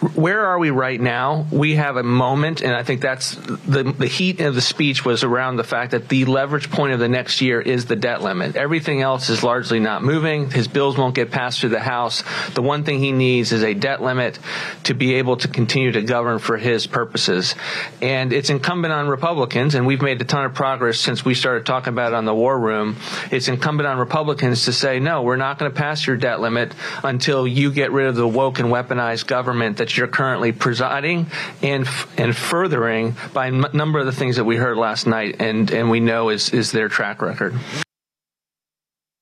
[0.00, 1.46] where are we right now?
[1.50, 5.24] We have a moment, and I think that's the the heat of the speech was
[5.24, 8.56] around the fact that the leverage point of the next year is the debt limit.
[8.56, 10.50] Everything else is largely not moving.
[10.50, 12.22] His bills won't get passed through the House.
[12.54, 14.38] The one thing he needs is a debt limit
[14.84, 17.54] to be able to continue to govern for his purposes.
[18.00, 21.66] And it's incumbent on Republicans, and we've made a ton of progress since we started
[21.66, 22.96] talking about it on the War Room.
[23.30, 26.72] It's incumbent on Republicans to say, no, we're not going to pass your debt limit
[27.04, 31.26] until you get rid of the woke and weaponized government that you're currently presiding
[31.62, 35.70] and and furthering by a number of the things that we heard last night and
[35.70, 37.54] and we know is is their track record.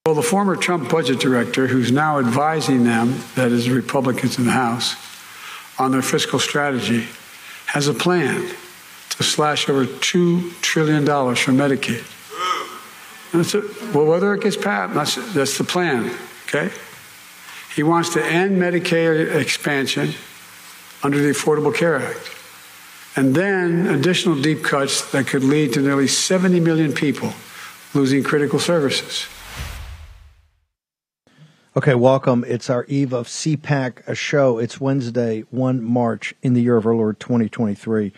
[0.08, 4.52] Well, the former Trump budget director, who's now advising them, that is, Republicans in the
[4.52, 4.96] House,
[5.78, 7.06] on their fiscal strategy,
[7.66, 8.48] has a plan
[9.10, 12.04] to slash over $2 trillion from Medicaid.
[13.34, 16.10] A, well, whether it gets passed, that's, that's the plan,
[16.46, 16.70] okay?
[17.76, 20.14] He wants to end Medicaid expansion
[21.02, 22.30] under the Affordable Care Act.
[23.16, 27.32] And then additional deep cuts that could lead to nearly 70 million people
[27.94, 29.26] losing critical services.
[31.76, 32.44] Okay, welcome.
[32.46, 34.58] It's our eve of CPAC a show.
[34.58, 38.12] It's Wednesday, 1 March in the year of our Lord 2023.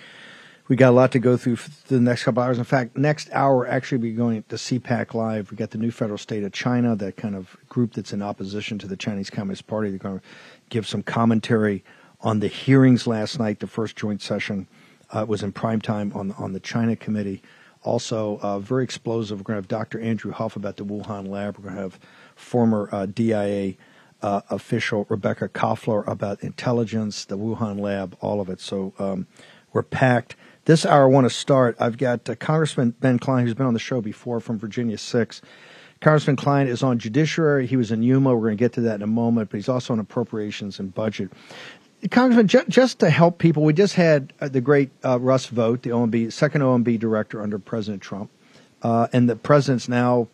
[0.68, 2.56] We got a lot to go through for the next couple hours.
[2.56, 5.50] In fact, next hour actually be going to CPAC live.
[5.50, 8.78] We got the new federal state of China, that kind of group that's in opposition
[8.78, 9.90] to the Chinese Communist Party.
[9.90, 10.24] They're going to
[10.68, 11.84] give some commentary
[12.22, 13.60] on the hearings last night.
[13.60, 14.68] The first joint session
[15.10, 17.42] uh, was in prime time on on the China committee.
[17.82, 19.38] Also, uh, very explosive.
[19.38, 20.00] We're going to have Dr.
[20.00, 21.56] Andrew Huff about the Wuhan lab.
[21.56, 21.98] We're going to have
[22.36, 23.74] former uh, DIA
[24.22, 28.60] uh, official Rebecca Koffler about intelligence, the Wuhan lab, all of it.
[28.60, 29.26] So um,
[29.72, 30.36] we're packed.
[30.66, 31.76] This hour, I want to start.
[31.80, 35.40] I've got uh, Congressman Ben Cline, who's been on the show before from Virginia 6.
[36.00, 37.66] Congressman Cline is on Judiciary.
[37.66, 38.34] He was in Yuma.
[38.34, 40.94] We're going to get to that in a moment, but he's also on Appropriations and
[40.94, 41.30] Budget.
[42.08, 45.82] Congressman, ju- just to help people, we just had uh, the great uh, Russ Vought,
[45.82, 48.30] the OMB second OMB director under President Trump,
[48.82, 50.28] uh, and the president's now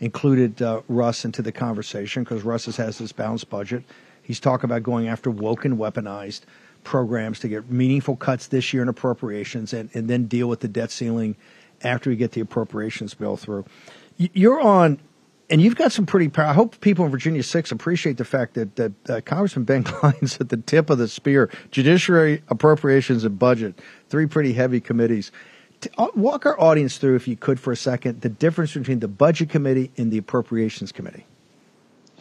[0.00, 3.84] included uh, Russ into the conversation because Russ has this balanced budget.
[4.22, 6.42] He's talking about going after woke and weaponized
[6.82, 10.68] programs to get meaningful cuts this year in appropriations and, and then deal with the
[10.68, 11.36] debt ceiling
[11.82, 13.64] after we get the appropriations bill through.
[14.16, 14.98] You're on
[15.52, 16.30] and you've got some pretty.
[16.40, 20.40] I hope people in Virginia Six appreciate the fact that that uh, Congressman Ben Cline's
[20.40, 21.50] at the tip of the spear.
[21.70, 25.30] Judiciary, Appropriations, and Budget, three pretty heavy committees.
[25.98, 29.08] Uh, walk our audience through, if you could, for a second, the difference between the
[29.08, 31.26] Budget Committee and the Appropriations Committee.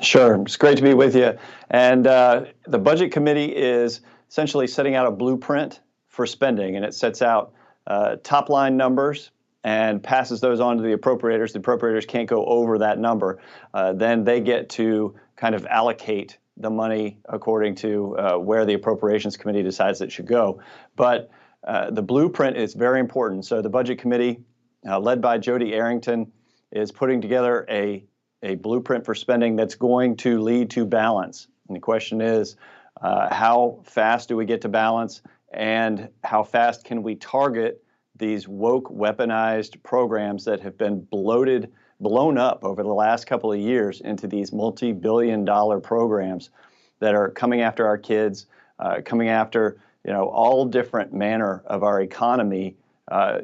[0.01, 1.37] Sure, it's great to be with you.
[1.69, 6.93] And uh, the Budget Committee is essentially setting out a blueprint for spending, and it
[6.93, 7.53] sets out
[7.87, 9.31] uh, top line numbers
[9.63, 11.53] and passes those on to the appropriators.
[11.53, 13.39] The appropriators can't go over that number.
[13.73, 18.73] Uh, then they get to kind of allocate the money according to uh, where the
[18.73, 20.61] appropriations committee decides it should go.
[20.95, 21.29] But
[21.65, 23.45] uh, the blueprint is very important.
[23.45, 24.39] So the budget committee,
[24.87, 26.31] uh, led by Jody Arrington,
[26.71, 28.05] is putting together a
[28.43, 31.47] a blueprint for spending that's going to lead to balance.
[31.67, 32.55] And the question is,
[32.99, 35.21] uh, how fast do we get to balance,
[35.53, 37.80] and how fast can we target
[38.21, 43.59] these woke weaponized programs that have been bloated, blown up over the last couple of
[43.59, 46.51] years into these multi billion dollar programs
[46.99, 48.45] that are coming after our kids,
[48.79, 52.77] uh, coming after you know all different manner of our economy,
[53.09, 53.39] uh,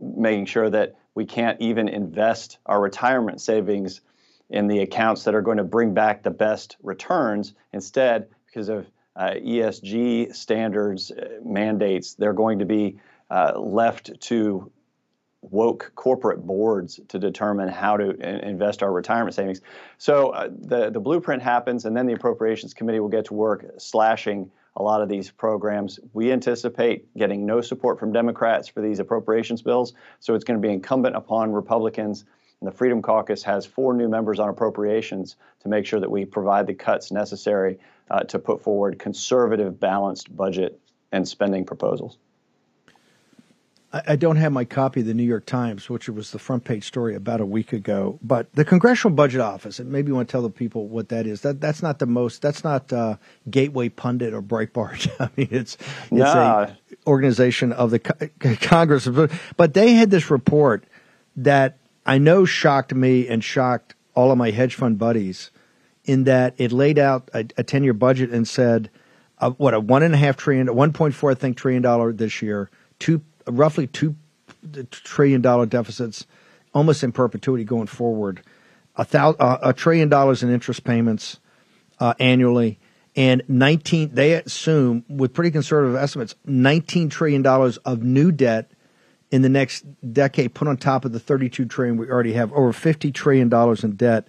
[0.00, 4.00] making sure that we can't even invest our retirement savings
[4.48, 7.52] in the accounts that are going to bring back the best returns.
[7.72, 12.98] Instead, because of uh, ESG standards, uh, mandates, they're going to be
[13.30, 14.70] uh, left to
[15.42, 18.10] woke corporate boards to determine how to
[18.48, 19.60] invest our retirement savings.
[19.96, 23.64] So uh, the the blueprint happens, and then the appropriations committee will get to work
[23.78, 26.00] slashing a lot of these programs.
[26.12, 30.66] We anticipate getting no support from Democrats for these appropriations bills, so it's going to
[30.66, 32.24] be incumbent upon Republicans
[32.60, 36.24] And the Freedom Caucus has four new members on appropriations to make sure that we
[36.24, 37.78] provide the cuts necessary
[38.10, 40.80] uh, to put forward conservative, balanced budget
[41.12, 42.18] and spending proposals.
[43.92, 46.84] I don't have my copy of the New York Times, which was the front page
[46.84, 48.18] story about a week ago.
[48.20, 51.26] But the Congressional Budget Office, and maybe you want to tell the people what that
[51.26, 51.42] is.
[51.42, 52.42] That that's not the most.
[52.42, 53.16] That's not uh,
[53.48, 55.08] Gateway Pundit or Breitbart.
[55.20, 56.62] I mean, it's it's nah.
[56.62, 58.00] a organization of the
[58.60, 59.08] Congress.
[59.56, 60.84] But they had this report
[61.36, 65.52] that I know shocked me and shocked all of my hedge fund buddies,
[66.04, 68.90] in that it laid out a, a ten year budget and said,
[69.38, 72.12] uh, what a one and a half trillion, one point four I think trillion dollar
[72.12, 72.68] this year,
[72.98, 74.16] two roughly two
[74.90, 76.26] trillion dollar deficits
[76.74, 78.42] almost in perpetuity going forward.
[78.96, 81.38] A, thousand, uh, a trillion dollars in interest payments
[82.00, 82.78] uh, annually,
[83.14, 84.10] and 19.
[84.14, 88.70] They assume, with pretty conservative estimates, 19 trillion dollars of new debt
[89.30, 92.52] in the next decade, put on top of the 32 trillion we already have.
[92.52, 94.28] Over 50 trillion dollars in debt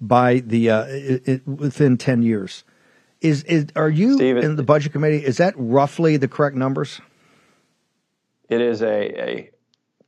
[0.00, 2.64] by the uh, it, it, within 10 years.
[3.20, 5.24] Is is are you Steven, in the budget committee?
[5.24, 7.00] Is that roughly the correct numbers?
[8.48, 9.50] It is a, a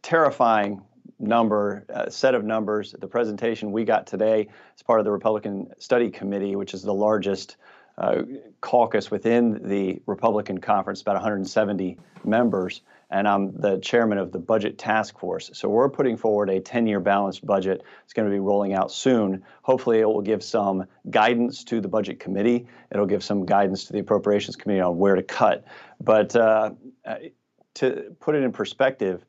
[0.02, 0.82] terrifying
[1.19, 2.94] number, uh, set of numbers.
[2.98, 6.94] The presentation we got today as part of the Republican Study Committee, which is the
[6.94, 7.56] largest
[7.98, 8.22] uh,
[8.62, 14.78] caucus within the Republican conference, about 170 members, and I'm the chairman of the Budget
[14.78, 15.50] Task Force.
[15.52, 17.82] So we're putting forward a 10 year balanced budget.
[18.04, 19.42] It's going to be rolling out soon.
[19.62, 23.92] Hopefully, it will give some guidance to the Budget Committee, it'll give some guidance to
[23.92, 25.66] the Appropriations Committee on where to cut.
[26.00, 26.70] But uh,
[27.75, 29.25] to put it in perspective,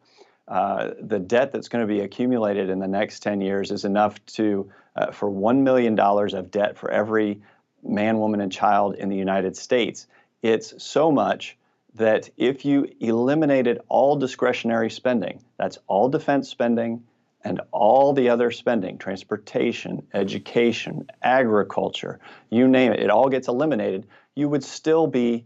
[0.47, 4.23] uh, the debt that's going to be accumulated in the next 10 years is enough
[4.25, 7.41] to uh, for $1 million of debt for every
[7.83, 10.07] man, woman, and child in the United States.
[10.41, 11.57] It's so much
[11.95, 17.03] that if you eliminated all discretionary spending, that's all defense spending
[17.44, 24.05] and all the other spending, transportation, education, agriculture, you name it, it all gets eliminated,
[24.35, 25.45] you would still be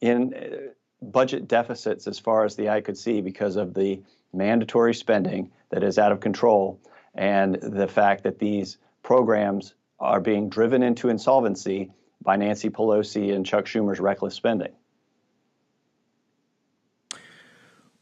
[0.00, 4.02] in budget deficits as far as the eye could see because of the
[4.32, 6.80] mandatory spending that is out of control
[7.14, 11.90] and the fact that these programs are being driven into insolvency
[12.22, 14.72] by Nancy Pelosi and Chuck Schumer's reckless spending.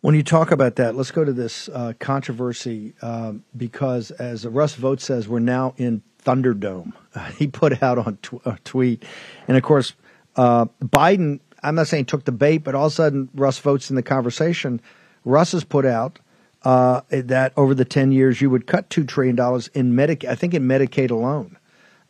[0.01, 4.75] When you talk about that, let's go to this uh, controversy um, because, as Russ
[4.75, 6.93] Vought says, we're now in Thunderdome.
[7.15, 9.05] Uh, he put out on tw- a tweet,
[9.49, 9.95] and of course,
[10.37, 13.91] uh, Biden I'm not saying took the bait, but all of a sudden Russ Vought's
[13.91, 14.81] in the conversation.
[15.25, 16.21] Russ has put out
[16.63, 19.37] uh, that over the 10 years you would cut $2 trillion
[19.75, 21.57] in Medicaid, I think in Medicaid alone.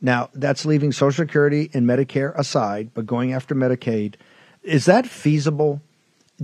[0.00, 4.17] Now, that's leaving Social Security and Medicare aside, but going after Medicaid.
[4.62, 5.81] Is that feasible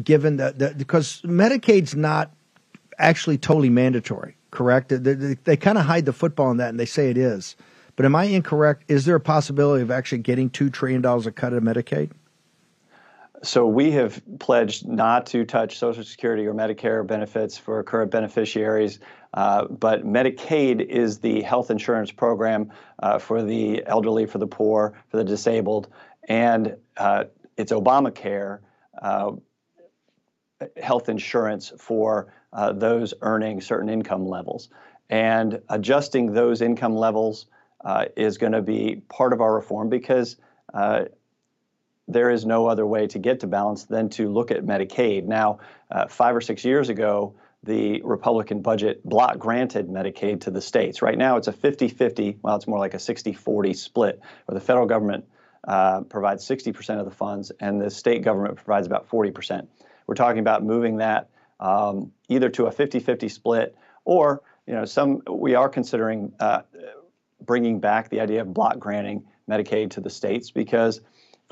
[0.02, 2.32] given that, because Medicaid's not
[2.98, 4.88] actually totally mandatory, correct?
[4.88, 7.56] They, they, they kind of hide the football on that and they say it is.
[7.94, 8.84] But am I incorrect?
[8.88, 12.10] Is there a possibility of actually getting $2 trillion a cut of Medicaid?
[13.44, 19.00] So we have pledged not to touch Social Security or Medicare benefits for current beneficiaries,
[19.34, 22.70] uh, but Medicaid is the health insurance program
[23.02, 25.88] uh, for the elderly, for the poor, for the disabled,
[26.28, 27.24] and uh,
[27.56, 28.60] it's Obamacare
[29.00, 29.32] uh,
[30.80, 34.68] health insurance for uh, those earning certain income levels.
[35.10, 37.46] And adjusting those income levels
[37.84, 40.36] uh, is going to be part of our reform because
[42.08, 45.24] there is no other way to get to balance than to look at Medicaid.
[45.24, 50.60] Now, uh, five or six years ago, the Republican budget block granted Medicaid to the
[50.60, 51.00] states.
[51.00, 54.54] Right now, it's a 50 50, well, it's more like a 60 40 split, where
[54.54, 55.26] the federal government
[55.66, 59.68] uh, provides 60% of the funds and the state government provides about 40%.
[60.08, 61.30] We're talking about moving that
[61.60, 66.62] um, either to a 50 50 split or you know, some we are considering uh,
[67.40, 71.00] bringing back the idea of block granting Medicaid to the states because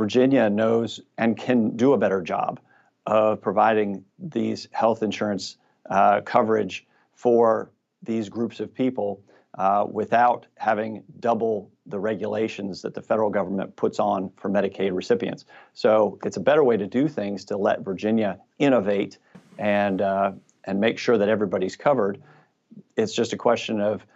[0.00, 2.58] Virginia knows and can do a better job
[3.04, 5.58] of providing these health insurance
[5.90, 7.70] uh, coverage for
[8.02, 9.22] these groups of people
[9.58, 15.44] uh, without having double the regulations that the federal government puts on for Medicaid recipients.
[15.74, 19.18] So it's a better way to do things to let Virginia innovate
[19.58, 20.32] and uh,
[20.64, 22.22] and make sure that everybody's covered.
[22.96, 24.06] It's just a question of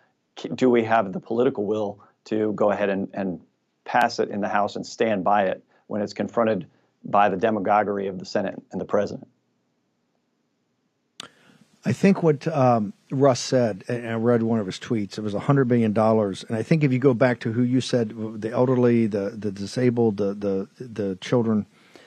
[0.54, 3.38] do we have the political will to go ahead and, and
[3.84, 5.62] pass it in the House and stand by it
[5.94, 6.66] when it's confronted
[7.04, 9.28] by the demagoguery of the Senate and the president.
[11.84, 15.34] I think what um, Russ said, and I read one of his tweets, it was
[15.34, 15.96] $100 billion.
[15.96, 19.52] And I think if you go back to who you said, the elderly, the, the
[19.52, 21.66] disabled, the, the, the children,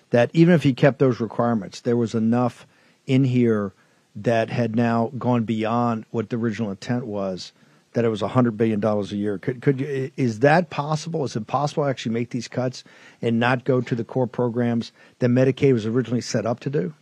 [0.10, 2.68] that even if he kept those requirements, there was enough
[3.06, 3.72] in here
[4.18, 7.54] that had now gone beyond what the original intent was
[7.94, 9.38] that it was $100 billion a year.
[9.38, 11.24] Could, could you, is that possible?
[11.24, 12.84] Is it possible to actually make these cuts
[13.22, 16.94] and not go to the core programs that Medicaid was originally set up to do?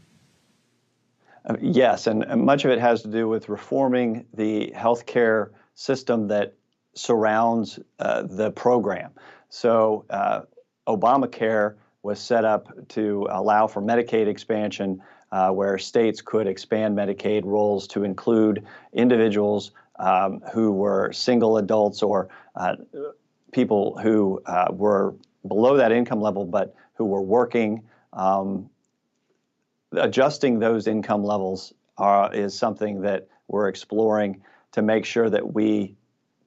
[1.46, 6.54] Uh, yes, and, much of it has to do with reforming the healthcare system that
[6.96, 9.12] surrounds uh, the program.
[9.50, 10.42] So, uh,
[10.88, 15.02] Obamacare was set up to allow for Medicaid expansion,
[15.32, 22.04] uh, where states could expand Medicaid roles to include individuals um, who were single adults
[22.04, 22.76] or uh,
[23.52, 25.16] people who uh, were
[25.48, 27.84] below that income level but who were working.
[28.14, 28.70] Um,
[29.92, 35.96] adjusting those income levels are, is something that we're exploring to make sure that we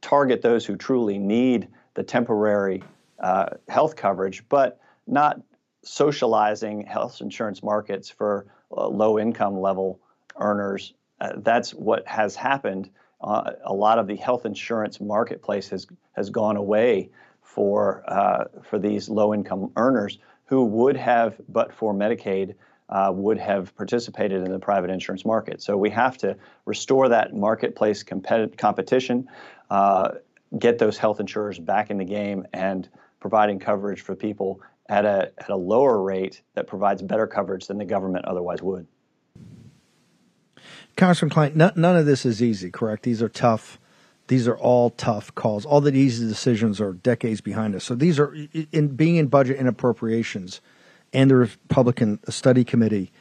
[0.00, 2.82] target those who truly need the temporary
[3.20, 5.40] uh, health coverage, but not
[5.82, 10.00] socializing health insurance markets for uh, low income level
[10.36, 10.94] earners.
[11.20, 12.90] Uh, that's what has happened.
[13.20, 17.10] Uh, a lot of the health insurance marketplace has has gone away
[17.42, 22.54] for uh, for these low income earners who would have, but for Medicaid,
[22.88, 25.60] uh, would have participated in the private insurance market.
[25.60, 29.28] So we have to restore that marketplace competi- competition,
[29.70, 30.12] uh,
[30.58, 32.88] get those health insurers back in the game, and
[33.20, 37.76] providing coverage for people at a, at a lower rate that provides better coverage than
[37.76, 38.86] the government otherwise would.
[40.98, 43.04] Congressman Cline, none, none of this is easy, correct?
[43.04, 43.78] These are tough.
[44.26, 45.64] These are all tough calls.
[45.64, 47.84] All the easy decisions are decades behind us.
[47.84, 48.34] So these are
[48.72, 50.60] in being in budget and appropriations
[51.12, 53.12] and the Republican Study Committee.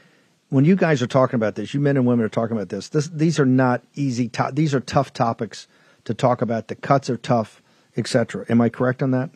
[0.50, 2.90] When you guys are talking about this, you men and women are talking about this.
[2.90, 4.28] this these are not easy.
[4.30, 5.68] To- these are tough topics
[6.06, 6.70] to talk about.
[6.70, 7.62] The cuts are tough,
[7.96, 8.46] etc.
[8.50, 9.30] Am I correct on that?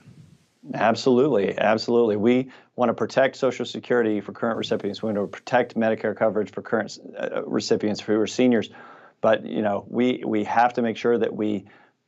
[0.74, 2.16] Absolutely, absolutely.
[2.16, 5.04] We want to protect Social Security for current recipients.
[5.04, 8.72] We want to protect Medicare coverage for current uh, recipients who are seniors.
[9.22, 11.66] But you know, we we have to make sure that we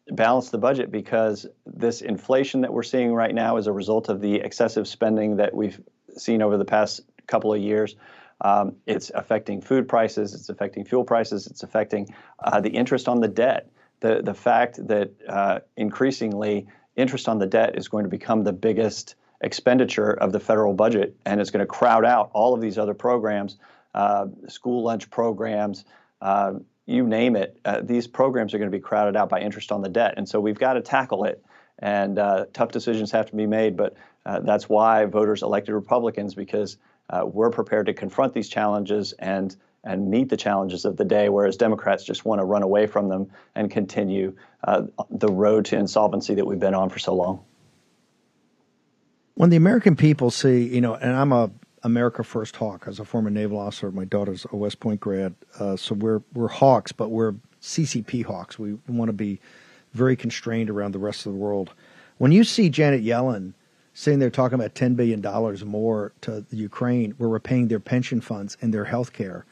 [0.07, 4.19] balance the budget because this inflation that we're seeing right now is a result of
[4.19, 5.79] the excessive spending that we've
[6.17, 7.95] seen over the past couple of years.
[8.41, 13.19] Um, it's affecting food prices, it's affecting fuel prices, it's affecting uh, the interest on
[13.19, 13.69] the debt.
[13.99, 16.65] The, the fact that uh, increasingly
[16.95, 21.15] interest on the debt is going to become the biggest expenditure of the federal budget,
[21.25, 23.57] and it's going to crowd out all of these other programs,
[23.93, 25.85] uh, school lunch programs,
[26.21, 26.53] uh,
[26.85, 27.59] you name it.
[27.63, 30.27] Uh, these programs are going to be crowded out by interest on the debt, and
[30.27, 31.43] so we've got to tackle it.
[31.79, 33.95] And uh, tough decisions have to be made, but
[34.25, 36.77] uh, that's why voters elected Republicans because
[37.09, 41.27] uh, we're prepared to confront these challenges and and meet the challenges of the day,
[41.27, 44.33] whereas Democrats just want to run away from them and continue
[45.09, 47.43] the road to insolvency that we've been on for so long.
[49.35, 51.49] When the American people see, you know, and I'm a
[51.83, 53.91] America First Hawk as a former naval officer.
[53.91, 58.57] My daughter's a West Point grad, uh, so we're we're hawks, but we're CCP hawks.
[58.57, 59.39] We want to be
[59.93, 61.73] very constrained around the rest of the world.
[62.19, 63.53] When you see Janet Yellen
[63.93, 65.21] sitting there talking about $10 billion
[65.67, 69.45] more to Ukraine where we're paying their pension funds and their health care.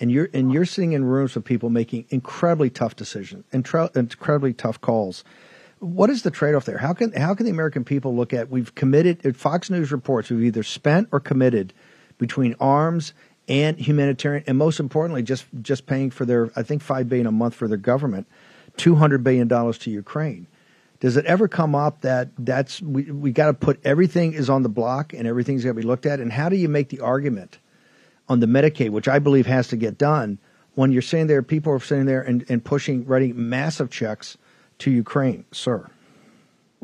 [0.00, 4.80] And you're, and you're sitting in rooms with people making incredibly tough decisions, incredibly tough
[4.80, 5.22] calls.
[5.78, 6.78] What is the trade off there?
[6.78, 10.44] How can, how can the American people look at we've committed, Fox News reports, we've
[10.44, 11.72] either spent or committed
[12.18, 13.12] between arms
[13.48, 17.32] and humanitarian, and most importantly, just, just paying for their, I think, 5 billion a
[17.32, 18.26] month for their government,
[18.78, 20.46] $200 billion to Ukraine
[21.04, 24.62] does it ever come up that that's we we got to put everything is on
[24.62, 26.18] the block and everything's got to be looked at?
[26.18, 27.58] And how do you make the argument
[28.26, 30.38] on the Medicaid, which I believe has to get done,
[30.76, 34.38] when you're sitting there, people are sitting there and, and pushing, writing massive checks
[34.78, 35.88] to Ukraine, sir?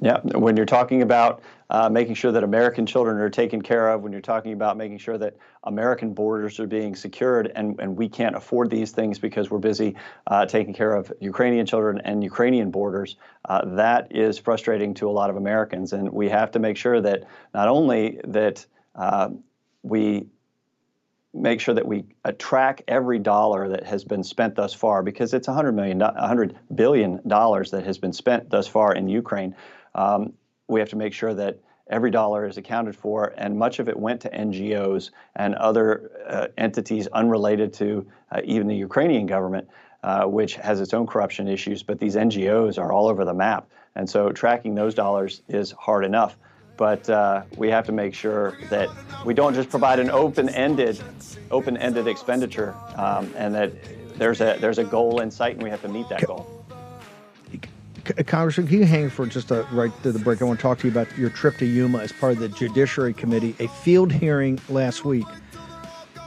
[0.02, 4.00] Yeah, when you're talking about uh, making sure that American children are taken care of,
[4.00, 8.08] when you're talking about making sure that American borders are being secured, and, and we
[8.08, 9.94] can't afford these things because we're busy
[10.26, 15.12] uh, taking care of Ukrainian children and Ukrainian borders, uh, that is frustrating to a
[15.12, 15.92] lot of Americans.
[15.92, 19.28] And we have to make sure that not only that uh,
[19.82, 20.26] we
[21.32, 22.04] make sure that we
[22.38, 27.20] track every dollar that has been spent thus far because it's 100 million 100 billion
[27.28, 29.54] dollars that has been spent thus far in Ukraine
[29.94, 30.32] um,
[30.68, 31.58] we have to make sure that
[31.90, 36.46] every dollar is accounted for, and much of it went to NGOs and other uh,
[36.56, 39.68] entities unrelated to uh, even the Ukrainian government,
[40.02, 41.82] uh, which has its own corruption issues.
[41.82, 46.04] But these NGOs are all over the map, and so tracking those dollars is hard
[46.04, 46.38] enough.
[46.80, 48.88] But uh, we have to make sure that
[49.26, 50.98] we don't just provide an open-ended,
[51.50, 53.70] open-ended expenditure, um, and that
[54.16, 56.64] there's a there's a goal in sight, and we have to meet that goal.
[58.26, 60.40] Congressman, can you hang for just a right to the break?
[60.40, 62.48] I want to talk to you about your trip to Yuma as part of the
[62.48, 65.26] Judiciary Committee, a field hearing last week.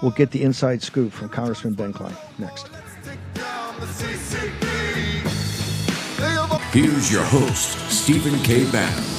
[0.03, 2.67] We'll get the inside scoop from Congressman Ben Cline next.
[6.71, 8.69] Here's your host, Stephen K.
[8.71, 9.12] Bannon.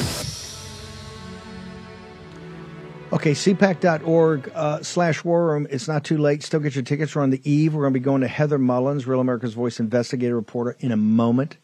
[3.15, 5.69] Okay, cpac.org uh, slash war room.
[5.71, 6.43] It's not too late.
[6.43, 7.15] Still get your tickets.
[7.15, 7.73] We're on the eve.
[7.73, 10.97] We're going to be going to Heather Mullins, Real America's Voice investigative reporter, in a
[10.97, 11.57] moment.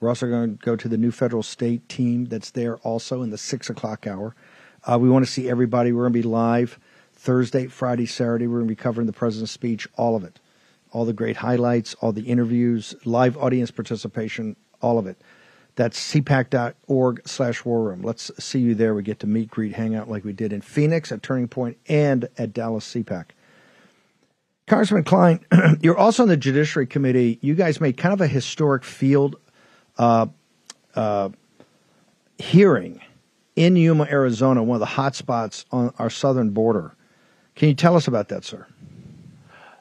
[0.00, 3.30] We're also going to go to the new federal state team that's there also in
[3.30, 4.34] the six o'clock hour.
[4.82, 5.92] Uh, we want to see everybody.
[5.92, 6.80] We're going to be live
[7.14, 8.48] Thursday, Friday, Saturday.
[8.48, 10.40] We're going to be covering the president's speech, all of it.
[10.90, 15.22] All the great highlights, all the interviews, live audience participation, all of it.
[15.76, 18.02] That's cpac.org slash war room.
[18.02, 18.94] Let's see you there.
[18.94, 21.76] We get to meet, greet, hang out like we did in Phoenix at Turning Point
[21.86, 23.26] and at Dallas CPAC.
[24.66, 25.44] Congressman Cline,
[25.80, 27.38] you're also on the Judiciary Committee.
[27.40, 29.36] You guys made kind of a historic field
[29.98, 30.26] uh,
[30.94, 31.28] uh,
[32.38, 33.00] hearing
[33.54, 36.94] in Yuma, Arizona, one of the hot spots on our southern border.
[37.54, 38.66] Can you tell us about that, sir?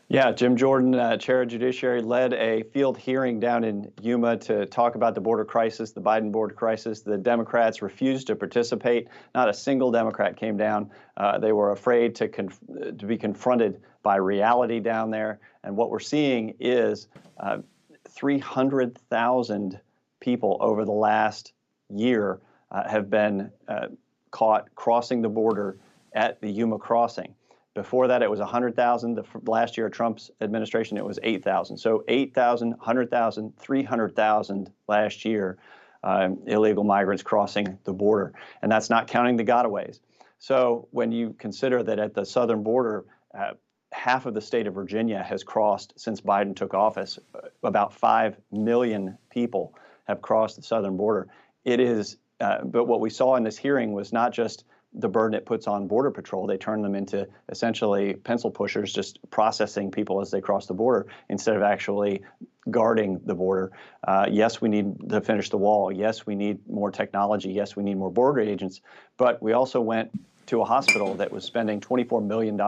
[0.07, 4.67] Yeah, Jim Jordan, uh, chair of judiciary, led a field hearing down in Yuma to
[4.67, 7.01] talk about the border crisis, the Biden border crisis.
[7.01, 9.07] The Democrats refused to participate.
[9.33, 10.91] Not a single Democrat came down.
[11.17, 12.59] Uh, they were afraid to conf-
[12.99, 15.39] to be confronted by reality down there.
[15.63, 17.07] And what we're seeing is
[17.39, 17.57] uh,
[18.09, 19.79] 300,000
[20.19, 21.53] people over the last
[21.89, 23.87] year uh, have been uh,
[24.29, 25.79] caught crossing the border
[26.13, 27.33] at the Yuma crossing.
[27.75, 29.15] Before that, it was 100,000.
[29.15, 31.77] The last year, of Trump's administration, it was 8,000.
[31.77, 35.57] So 8,000, 100,000, 300,000 last year
[36.01, 38.33] um, illegal migrants crossing the border.
[38.61, 39.99] And that's not counting the gotaways.
[40.39, 43.05] So when you consider that at the southern border,
[43.37, 43.51] uh,
[43.91, 48.37] half of the state of Virginia has crossed since Biden took office, uh, about 5
[48.51, 51.27] million people have crossed the southern border.
[51.65, 54.63] It is, uh, but what we saw in this hearing was not just
[54.97, 56.47] the burden it puts on Border Patrol.
[56.47, 61.07] They turn them into essentially pencil pushers, just processing people as they cross the border
[61.29, 62.23] instead of actually
[62.71, 63.71] guarding the border.
[64.07, 65.91] Uh, yes, we need to finish the wall.
[65.91, 67.51] Yes, we need more technology.
[67.51, 68.81] Yes, we need more border agents.
[69.17, 70.11] But we also went
[70.47, 72.59] to a hospital that was spending $24 million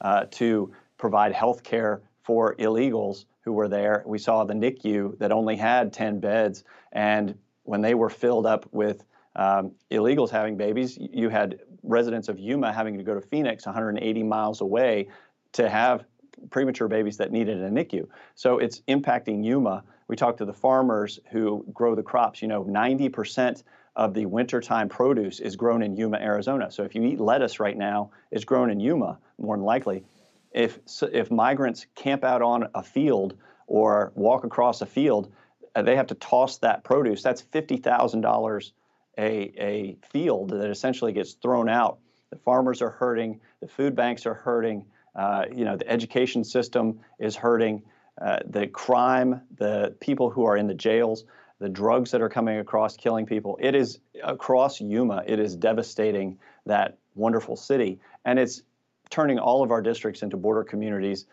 [0.00, 4.02] uh, to provide health care for illegals who were there.
[4.06, 6.64] We saw the NICU that only had 10 beds.
[6.92, 9.04] And when they were filled up with
[9.36, 10.98] um, illegals having babies.
[10.98, 15.08] You had residents of Yuma having to go to Phoenix, 180 miles away,
[15.52, 16.04] to have
[16.50, 18.06] premature babies that needed a NICU.
[18.34, 19.84] So it's impacting Yuma.
[20.08, 22.42] We talked to the farmers who grow the crops.
[22.42, 23.62] You know, 90%
[23.94, 26.70] of the wintertime produce is grown in Yuma, Arizona.
[26.70, 30.04] So if you eat lettuce right now, it's grown in Yuma, more than likely.
[30.52, 30.78] If,
[31.12, 35.32] if migrants camp out on a field or walk across a field,
[35.74, 37.22] uh, they have to toss that produce.
[37.22, 38.72] That's $50,000
[39.18, 41.98] a, a field that essentially gets thrown out.
[42.30, 47.00] The farmers are hurting, the food banks are hurting, uh, you know, the education system
[47.18, 47.82] is hurting,
[48.20, 51.24] uh, the crime, the people who are in the jails,
[51.58, 53.58] the drugs that are coming across killing people.
[53.60, 58.00] It is across Yuma, it is devastating that wonderful city.
[58.24, 58.62] And it's
[59.10, 61.26] turning all of our districts into border communities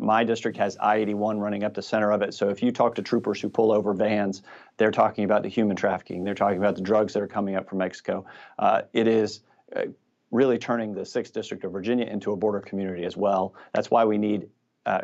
[0.00, 2.34] my district has I-81 running up the center of it.
[2.34, 4.42] So if you talk to troopers who pull over vans,
[4.76, 6.24] they're talking about the human trafficking.
[6.24, 8.24] They're talking about the drugs that are coming up from Mexico.
[8.58, 9.40] Uh, it is
[9.74, 9.82] uh,
[10.30, 13.54] really turning the 6th District of Virginia into a border community as well.
[13.72, 14.48] That's why we need
[14.86, 15.02] uh,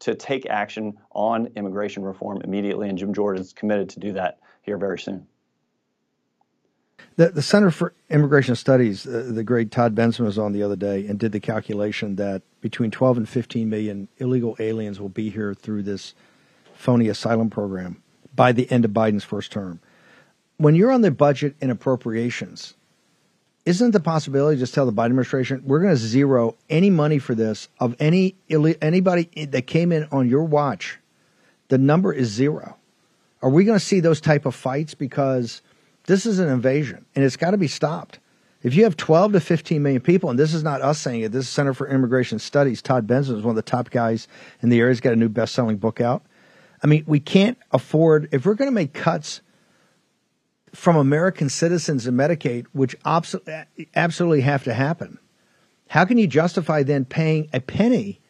[0.00, 4.38] to take action on immigration reform immediately, and Jim Jordan is committed to do that
[4.62, 5.26] here very soon.
[7.16, 10.76] The, the Center for Immigration Studies, uh, the great Todd Bensman was on the other
[10.76, 15.30] day and did the calculation that between 12 and 15 million illegal aliens will be
[15.30, 16.14] here through this
[16.74, 18.02] phony asylum program
[18.34, 19.80] by the end of Biden's first term.
[20.58, 22.74] When you're on the budget and appropriations,
[23.64, 27.34] isn't the possibility just tell the Biden administration we're going to zero any money for
[27.34, 30.98] this of any anybody that came in on your watch?
[31.68, 32.76] The number is zero.
[33.42, 35.62] Are we going to see those type of fights because
[36.06, 38.18] this is an invasion, and it's got to be stopped.
[38.62, 41.32] If you have 12 to 15 million people, and this is not us saying it,
[41.32, 42.82] this is Center for Immigration Studies.
[42.82, 44.26] Todd Bensman is one of the top guys
[44.60, 44.92] in the area.
[44.92, 46.22] He's got a new best selling book out.
[46.82, 49.40] I mean, we can't afford, if we're going to make cuts
[50.74, 55.18] from American citizens and Medicaid, which absolutely have to happen,
[55.88, 58.20] how can you justify then paying a penny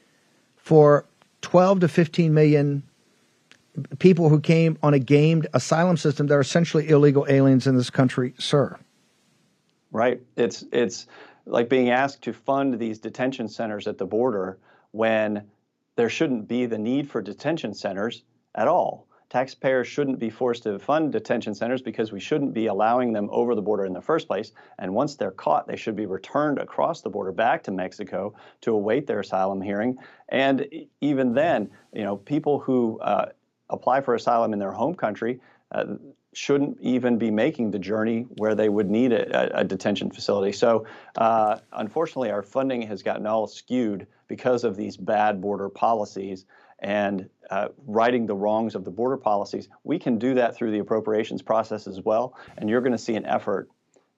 [0.56, 1.06] for
[1.40, 2.82] 12 to 15 million
[3.98, 7.90] people who came on a gamed asylum system that are essentially illegal aliens in this
[7.90, 8.78] country, sir.
[9.90, 10.20] Right.
[10.36, 11.06] It's it's
[11.46, 14.58] like being asked to fund these detention centers at the border
[14.90, 15.44] when
[15.96, 18.22] there shouldn't be the need for detention centers
[18.54, 19.06] at all.
[19.28, 23.56] Taxpayers shouldn't be forced to fund detention centers because we shouldn't be allowing them over
[23.56, 24.52] the border in the first place.
[24.78, 28.72] And once they're caught, they should be returned across the border back to Mexico to
[28.72, 29.98] await their asylum hearing.
[30.28, 30.68] And
[31.00, 33.30] even then, you know, people who uh,
[33.70, 35.40] apply for asylum in their home country
[35.72, 35.85] uh,
[36.33, 40.52] shouldn't even be making the journey where they would need a, a detention facility.
[40.52, 46.44] So, uh, unfortunately, our funding has gotten all skewed because of these bad border policies
[46.79, 49.68] and uh, righting the wrongs of the border policies.
[49.83, 52.37] We can do that through the appropriations process as well.
[52.59, 53.70] And you're going to see an effort,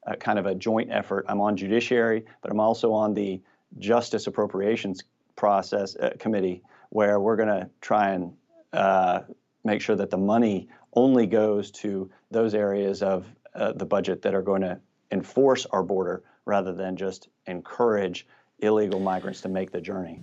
[0.07, 1.25] uh, kind of a joint effort.
[1.29, 3.41] I'm on judiciary, but I'm also on the
[3.79, 5.05] justice appropriations
[5.37, 8.33] process uh, committee, where we're going to try and
[8.73, 9.21] uh,
[9.65, 14.35] make sure that the money only goes to those areas of uh, the budget that
[14.35, 14.79] are going to
[15.11, 18.27] enforce our border rather than just encourage
[18.61, 20.21] illegal migrants to make the journey.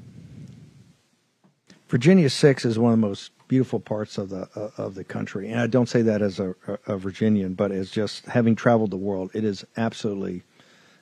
[1.87, 5.49] Virginia Six is one of the most beautiful parts of the uh, of the country,
[5.49, 6.55] and I don't say that as a,
[6.87, 10.41] a, Virginian, but as just having traveled the world, it is absolutely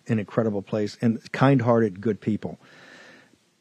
[0.08, 2.60] an incredible place and kind-hearted, good people.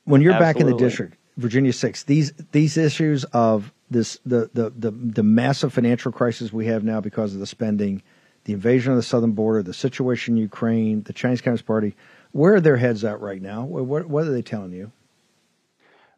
[0.05, 0.53] When you're Absolutely.
[0.53, 5.23] back in the district, Virginia Six, these these issues of this the, the the the
[5.23, 8.03] massive financial crisis we have now because of the spending,
[8.45, 11.95] the invasion of the southern border, the situation in Ukraine, the Chinese Communist Party,
[12.33, 13.65] where are their heads at right now?
[13.65, 14.91] What, what are they telling you?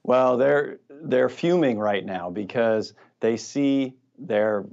[0.02, 4.64] Well, they're they're fuming right now because they see their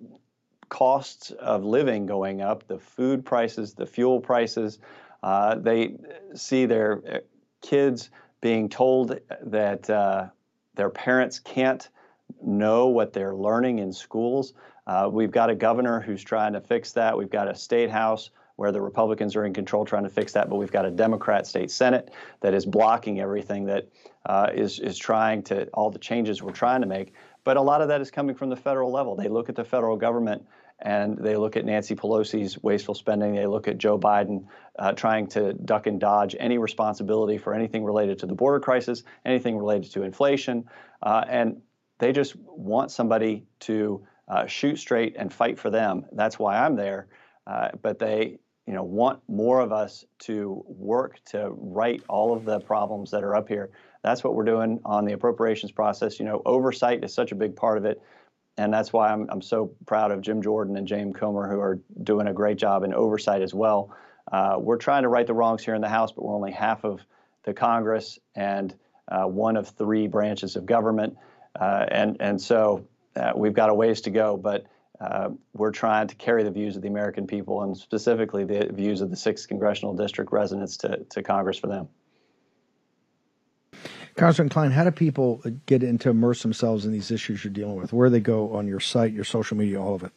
[0.70, 4.80] costs of living going up, the food prices, the fuel prices.
[5.24, 5.96] Uh, they
[6.34, 7.18] see their uh,
[7.62, 8.10] kids
[8.42, 10.28] being told that uh,
[10.76, 11.90] their parents can't
[12.44, 14.54] know what they're learning in schools.
[14.88, 17.18] Uh, we've got a governor who's trying to fix that.
[17.18, 20.50] We've got a state house where the Republicans are in control trying to fix that,
[20.50, 23.88] but we've got a Democrat state Senate that is blocking everything that
[24.26, 27.14] uh, is is trying to all the changes we're trying to make.
[27.44, 29.16] But a lot of that is coming from the federal level.
[29.16, 30.46] They look at the federal government
[30.82, 33.36] and they look at Nancy Pelosi's wasteful spending.
[33.36, 34.46] They look at Joe Biden
[34.80, 39.04] uh, trying to duck and dodge any responsibility for anything related to the border crisis,
[39.26, 40.66] anything related to inflation,
[41.04, 41.62] uh, and
[42.00, 46.06] they just want somebody to uh, shoot straight and fight for them.
[46.14, 47.08] That's why I'm there.
[47.46, 52.46] Uh, but they, you know, want more of us to work to right all of
[52.46, 53.70] the problems that are up here.
[54.04, 56.20] That's what we're doing on the appropriations process.
[56.20, 58.02] You know, oversight is such a big part of it.
[58.62, 61.80] And that's why I'm, I'm so proud of Jim Jordan and James Comer, who are
[62.04, 63.96] doing a great job in oversight as well.
[64.32, 66.86] Uh, we're trying to right the wrongs here in the House, but we're only half
[66.86, 67.02] of
[67.44, 68.76] the Congress and
[69.08, 71.18] uh, one of three branches of government.
[71.60, 74.68] Uh, and, and so uh, we've got a ways to go, but
[75.00, 79.02] uh, we're trying to carry the views of the American people and specifically the views
[79.02, 81.90] of the 6th Congressional District residents to, to Congress for them.
[84.22, 87.76] Congressman Cline, how do people get in to immerse themselves in these issues you're dealing
[87.76, 87.92] with?
[87.92, 90.12] Where do they go on your site, your social media, all of it?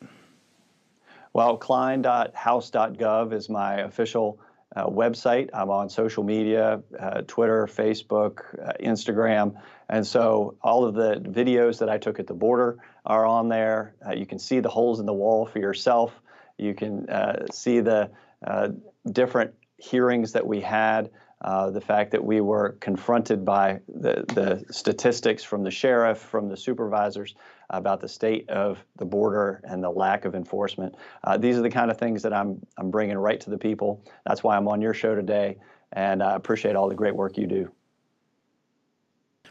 [1.32, 4.40] Well, cline.house.gov is my official
[4.76, 5.48] uh, website.
[5.54, 9.54] I'm on social media, uh, Twitter, Facebook, uh, Instagram.
[9.88, 13.94] And so all of the videos that I took at the border are on there.
[14.06, 16.12] Uh, you can see the holes in the wall for yourself.
[16.58, 18.10] You can uh, see the
[18.46, 18.68] uh,
[19.10, 21.10] different hearings that we had.
[21.40, 26.48] Uh, the fact that we were confronted by the, the statistics from the sheriff, from
[26.48, 27.34] the supervisors
[27.68, 30.94] about the state of the border and the lack of enforcement.
[31.22, 34.02] Uh, these are the kind of things that I'm, I'm bringing right to the people.
[34.24, 35.58] That's why I'm on your show today,
[35.92, 37.70] and I appreciate all the great work you do.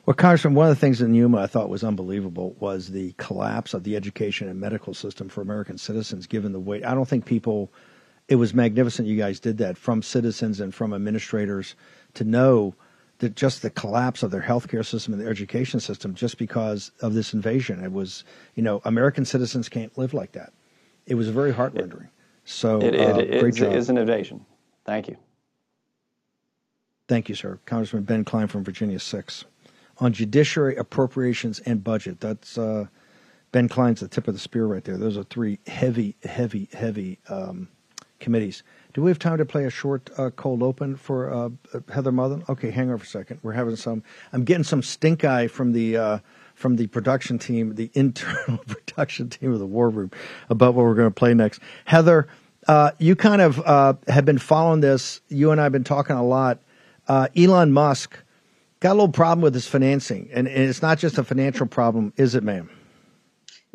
[0.05, 3.73] Well, Congressman, one of the things in Yuma I thought was unbelievable was the collapse
[3.73, 6.83] of the education and medical system for American citizens, given the weight.
[6.83, 7.71] I don't think people,
[8.27, 11.75] it was magnificent you guys did that from citizens and from administrators
[12.13, 12.75] to know
[13.19, 17.13] that just the collapse of their healthcare system and their education system just because of
[17.13, 17.83] this invasion.
[17.83, 18.23] It was,
[18.55, 20.51] you know, American citizens can't live like that.
[21.05, 22.09] It was very heart rending.
[22.45, 23.71] So, it, it, uh, it, great job.
[23.71, 24.45] It is an invasion.
[24.85, 25.17] Thank you.
[27.07, 27.59] Thank you, sir.
[27.65, 29.45] Congressman Ben Cline from Virginia 6
[29.99, 32.19] on judiciary appropriations and budget.
[32.19, 32.87] That's uh,
[33.51, 34.97] Ben Cline's the tip of the spear right there.
[34.97, 37.69] Those are three heavy, heavy, heavy um,
[38.23, 38.63] committees.
[38.93, 41.49] Do we have time to play a short uh, cold open for uh,
[41.91, 42.43] Heather Mullins?
[42.49, 43.39] Okay, hang on for a second.
[43.43, 44.03] We're having some.
[44.31, 46.19] I'm getting some stink eye from the uh,
[46.55, 50.11] from the production team, the internal production team of the War Room,
[50.49, 51.59] about what we're going to play next.
[51.85, 52.27] Heather,
[52.67, 55.21] uh, you kind of uh, have been following this.
[55.27, 56.59] You and I have been talking a lot.
[57.35, 58.17] Elon Musk
[58.79, 62.13] got a little problem with his financing, and, and it's not just a financial problem,
[62.15, 62.69] is it, ma'am?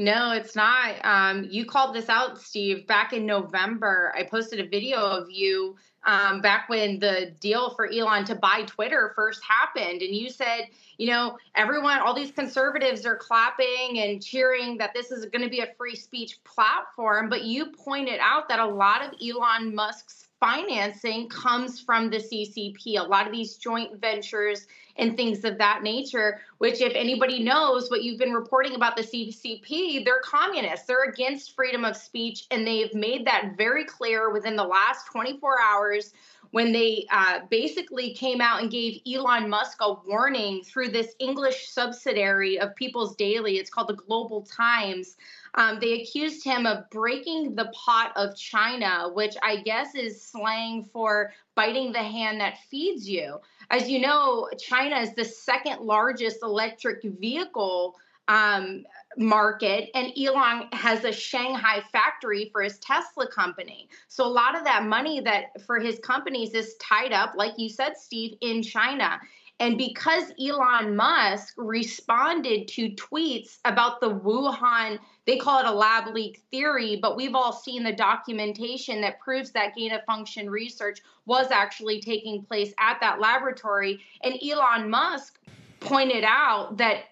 [0.00, 0.94] No, it's not.
[1.04, 4.12] Um, you called this out, Steve, back in November.
[4.16, 5.74] I posted a video of you
[6.06, 10.00] um, back when the deal for Elon to buy Twitter first happened.
[10.00, 15.10] And you said, you know, everyone, all these conservatives are clapping and cheering that this
[15.10, 17.28] is going to be a free speech platform.
[17.28, 22.98] But you pointed out that a lot of Elon Musk's financing comes from the CCP.
[22.98, 27.90] A lot of these joint ventures and things of that nature, which, if anybody knows
[27.90, 30.86] what you've been reporting about the CCP, they're communists.
[30.86, 35.60] They're against freedom of speech, and they've made that very clear within the last 24
[35.60, 36.12] hours
[36.50, 41.68] when they uh, basically came out and gave Elon Musk a warning through this English
[41.68, 43.58] subsidiary of People's Daily.
[43.58, 45.16] It's called the Global Times.
[45.54, 50.84] Um, they accused him of breaking the pot of China, which I guess is slang
[50.84, 53.40] for biting the hand that feeds you.
[53.70, 57.96] As you know, China is the second largest electric vehicle
[58.28, 58.84] um,
[59.18, 63.88] market, and Elon has a Shanghai factory for his Tesla company.
[64.06, 67.68] So a lot of that money that for his companies is tied up, like you
[67.68, 69.20] said, Steve, in China.
[69.60, 76.14] And because Elon Musk responded to tweets about the Wuhan, they call it a lab
[76.14, 81.00] leak theory, but we've all seen the documentation that proves that gain of function research
[81.26, 83.98] was actually taking place at that laboratory.
[84.22, 85.40] And Elon Musk
[85.80, 87.06] pointed out that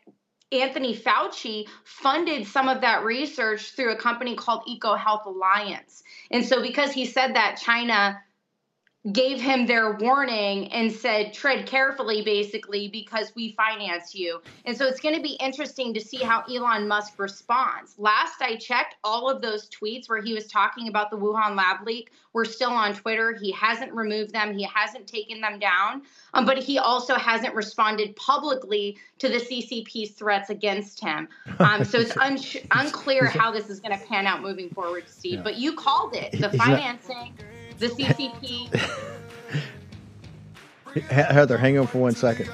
[0.52, 6.02] Anthony Fauci funded some of that research through a company called EcoHealth Alliance.
[6.30, 8.20] And so, because he said that China
[9.12, 14.40] gave him their warning and said tread carefully basically because we finance you.
[14.64, 17.94] And so it's going to be interesting to see how elon musk responds.
[17.98, 21.86] Last i checked all of those tweets where he was talking about the wuhan lab
[21.86, 23.32] leak were still on twitter.
[23.34, 24.56] He hasn't removed them.
[24.56, 26.02] He hasn't taken them down.
[26.34, 31.28] Um, but he also hasn't responded publicly to the ccp's threats against him.
[31.60, 32.38] Um, so it's un-
[32.72, 35.34] unclear how this is going to pan out moving forward steve.
[35.34, 35.42] Yeah.
[35.42, 37.34] but you called it the financing
[37.78, 38.68] the CCP.
[41.02, 42.48] Heather, hang on for one second.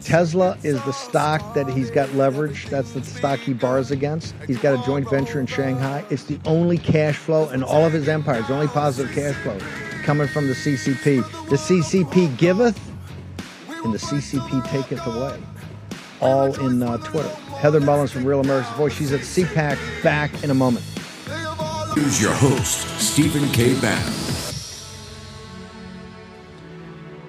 [0.00, 2.66] Tesla is the stock that he's got leverage.
[2.66, 4.34] That's the stock he bars against.
[4.46, 6.04] He's got a joint venture in Shanghai.
[6.10, 9.58] It's the only cash flow in all of his empires, the only positive cash flow
[10.02, 11.22] coming from the CCP.
[11.48, 12.80] The CCP giveth,
[13.84, 15.38] and the CCP taketh away.
[16.20, 17.28] All in uh, Twitter.
[17.60, 18.92] Heather Mullins from Real America's Voice.
[18.92, 20.02] She's at CPAC.
[20.02, 20.84] Back in a moment.
[21.94, 23.78] Here's your host, Stephen K.
[23.80, 24.12] Bannon.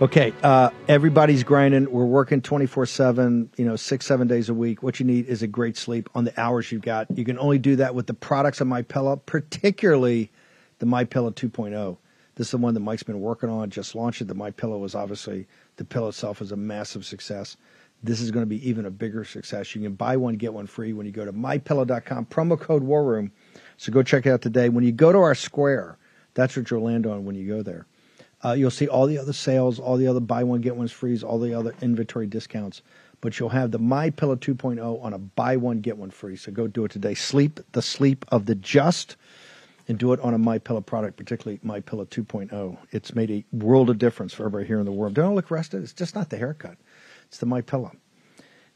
[0.01, 1.89] Okay, uh, everybody's grinding.
[1.91, 4.83] We're working 24 7, you know, six, seven days a week.
[4.83, 7.07] What you need is a great sleep on the hours you've got.
[7.17, 10.31] You can only do that with the products of My Pillow, particularly
[10.79, 11.97] the My Pillow 2.0.
[12.35, 14.27] This is the one that Mike's been working on, just launched it.
[14.29, 17.57] The My Pillow was obviously, the pillow itself is a massive success.
[18.03, 19.75] This is going to be even a bigger success.
[19.75, 23.03] You can buy one, get one free when you go to mypillow.com, promo code War
[23.03, 23.31] Room
[23.79, 24.67] so go check it out today.
[24.67, 25.97] When you go to our square,
[26.33, 27.85] that's what you'll land on when you go there.
[28.43, 31.23] Uh, you'll see all the other sales, all the other buy one get one's frees,
[31.23, 32.81] all the other inventory discounts.
[33.21, 36.35] But you'll have the My Pillow 2.0 on a buy one get one free.
[36.35, 37.13] So go do it today.
[37.13, 39.15] Sleep the sleep of the just,
[39.87, 42.77] and do it on a My Pillow product, particularly My Pillow 2.0.
[42.91, 45.13] It's made a world of difference for everybody here in the world.
[45.13, 45.83] Don't look rested.
[45.83, 46.75] It's just not the haircut.
[47.27, 47.93] It's the My Pillow.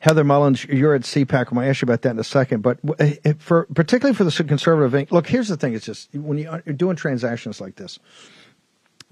[0.03, 1.47] Heather Mullins, you're at CPAC.
[1.47, 2.61] I'm going to ask you about that in a second.
[2.61, 6.59] But eh, for particularly for the conservative, look, here's the thing: it's just when you're
[6.59, 7.99] doing transactions like this.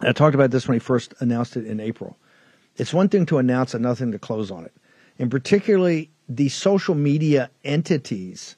[0.01, 2.17] I talked about this when he first announced it in April.
[2.75, 4.73] It's one thing to announce and nothing to close on it,
[5.17, 8.57] and particularly the social media entities.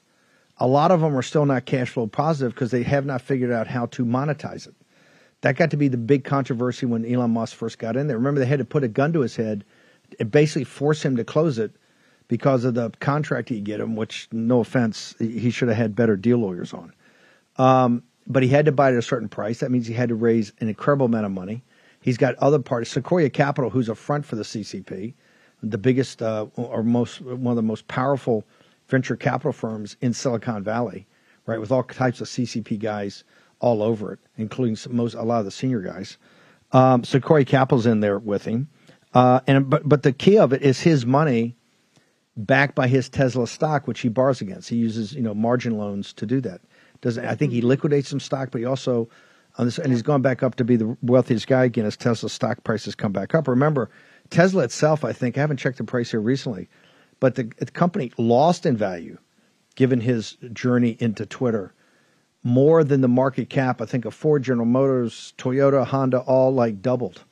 [0.58, 3.52] A lot of them are still not cash flow positive because they have not figured
[3.52, 4.74] out how to monetize it.
[5.42, 8.18] That got to be the big controversy when Elon Musk first got in there.
[8.18, 9.64] Remember, they had to put a gun to his head
[10.18, 11.76] and basically force him to close it
[12.28, 16.16] because of the contract he get him, which no offense, he should have had better
[16.16, 16.92] deal lawyers on.
[17.56, 19.60] Um, but he had to buy it at a certain price.
[19.60, 21.62] That means he had to raise an incredible amount of money.
[22.00, 25.14] He's got other parties, Sequoia Capital, who's a front for the CCP,
[25.62, 28.44] the biggest uh, or most one of the most powerful
[28.88, 31.06] venture capital firms in Silicon Valley,
[31.46, 31.58] right?
[31.60, 33.24] With all types of CCP guys
[33.60, 36.18] all over it, including some, most a lot of the senior guys.
[36.72, 38.68] Um, Sequoia Capital's in there with him,
[39.14, 41.56] uh, and but but the key of it is his money
[42.36, 44.68] backed by his Tesla stock, which he borrows against.
[44.68, 46.60] He uses you know margin loans to do that.
[47.00, 47.68] Does I think he mm-hmm.
[47.68, 49.08] liquidates some stock, but he also
[49.56, 52.28] on this, and he's gone back up to be the wealthiest guy again as Tesla
[52.28, 53.46] stock prices come back up.
[53.46, 53.90] Remember,
[54.30, 56.68] Tesla itself, I think I haven't checked the price here recently,
[57.20, 59.18] but the, the company lost in value
[59.76, 61.72] given his journey into Twitter
[62.42, 63.80] more than the market cap.
[63.80, 67.24] I think of Ford, General Motors, Toyota, Honda, all like doubled.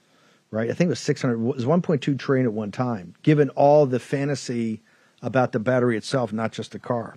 [0.51, 1.37] Right, I think it was six hundred.
[1.37, 3.15] It was one point two trillion at one time.
[3.23, 4.83] Given all the fantasy
[5.23, 7.17] about the battery itself, not just the car.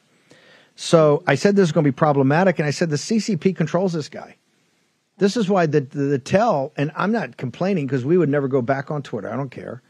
[0.75, 3.93] So I said this is going to be problematic, and I said the CCP controls
[3.93, 4.35] this guy.
[5.17, 8.47] This is why the the, the tell, and I'm not complaining because we would never
[8.47, 9.31] go back on Twitter.
[9.31, 9.81] I don't care.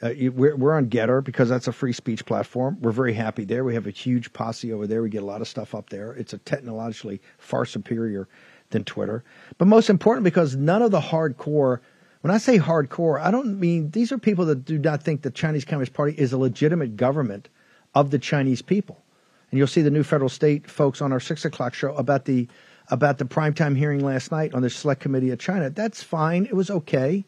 [0.00, 2.78] Uh, you, we're, we're on Gettr because that's a free speech platform.
[2.80, 3.64] We're very happy there.
[3.64, 5.02] We have a huge posse over there.
[5.02, 6.12] We get a lot of stuff up there.
[6.12, 8.28] It's a technologically far superior
[8.70, 9.24] than Twitter.
[9.56, 11.80] But most important, because none of the hardcore,
[12.20, 15.30] when I say hardcore, I don't mean these are people that do not think the
[15.32, 17.48] Chinese Communist Party is a legitimate government
[17.94, 19.02] of the Chinese people.
[19.50, 22.48] And you'll see the new federal state folks on our six o'clock show about the
[22.90, 25.68] about the primetime hearing last night on the select committee of China.
[25.68, 26.46] That's fine.
[26.46, 27.24] It was okay.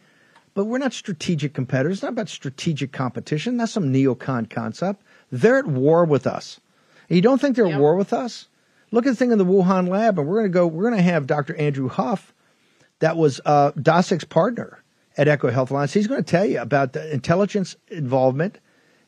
[0.54, 1.98] But we're not strategic competitors.
[1.98, 3.56] It's not about strategic competition.
[3.56, 5.02] That's some neocon concept.
[5.30, 6.60] They're at war with us.
[7.08, 7.74] And you don't think they're yep.
[7.74, 8.48] at war with us?
[8.90, 10.66] Look at the thing in the Wuhan lab, and we're going to go.
[10.66, 11.54] We're going to have Dr.
[11.56, 12.32] Andrew Huff,
[13.00, 14.82] that was uh, Daszak's partner
[15.16, 15.92] at EcoHealth Alliance.
[15.92, 18.58] He's going to tell you about the intelligence involvement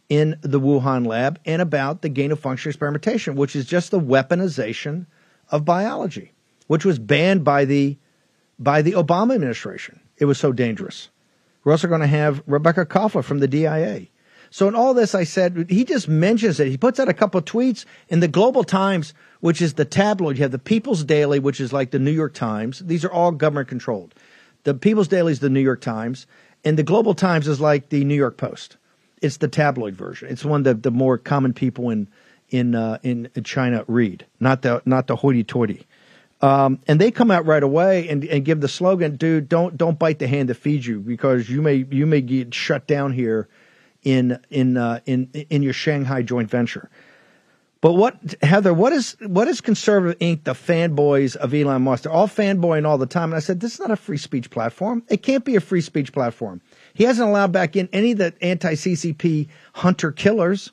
[0.08, 4.00] in the Wuhan lab and about the gain of function experimentation, which is just the
[4.00, 5.06] weaponization
[5.50, 6.32] of biology,
[6.66, 7.96] which was banned by the
[8.58, 10.00] by the Obama administration.
[10.18, 11.08] It was so dangerous.
[11.64, 14.06] We're also going to have Rebecca Koffler from the DIA.
[14.50, 16.68] So in all this, I said he just mentions it.
[16.68, 20.36] He puts out a couple of tweets in the Global Times, which is the tabloid.
[20.36, 22.80] You have the People's Daily, which is like the New York Times.
[22.80, 24.14] These are all government controlled.
[24.64, 26.26] The People's Daily is the New York Times,
[26.64, 28.76] and the Global Times is like the New York Post.
[29.22, 30.28] It's the tabloid version.
[30.28, 32.08] It's one that the more common people in
[32.50, 35.86] in uh, in China read, not the not the hoity-toity.
[36.42, 39.98] Um, and they come out right away and, and give the slogan, "Dude, don't don't
[39.98, 43.48] bite the hand that feeds you because you may you may get shut down here
[44.02, 46.90] in in uh, in in your Shanghai joint venture."
[47.82, 48.72] But what Heather?
[48.72, 50.44] What is what is Conservative Inc.
[50.44, 52.04] The fanboys of Elon Musk?
[52.04, 53.30] They're all fanboying all the time.
[53.30, 55.02] And I said, this is not a free speech platform.
[55.08, 56.60] It can't be a free speech platform.
[56.94, 60.72] He hasn't allowed back in any of the anti CCP hunter killers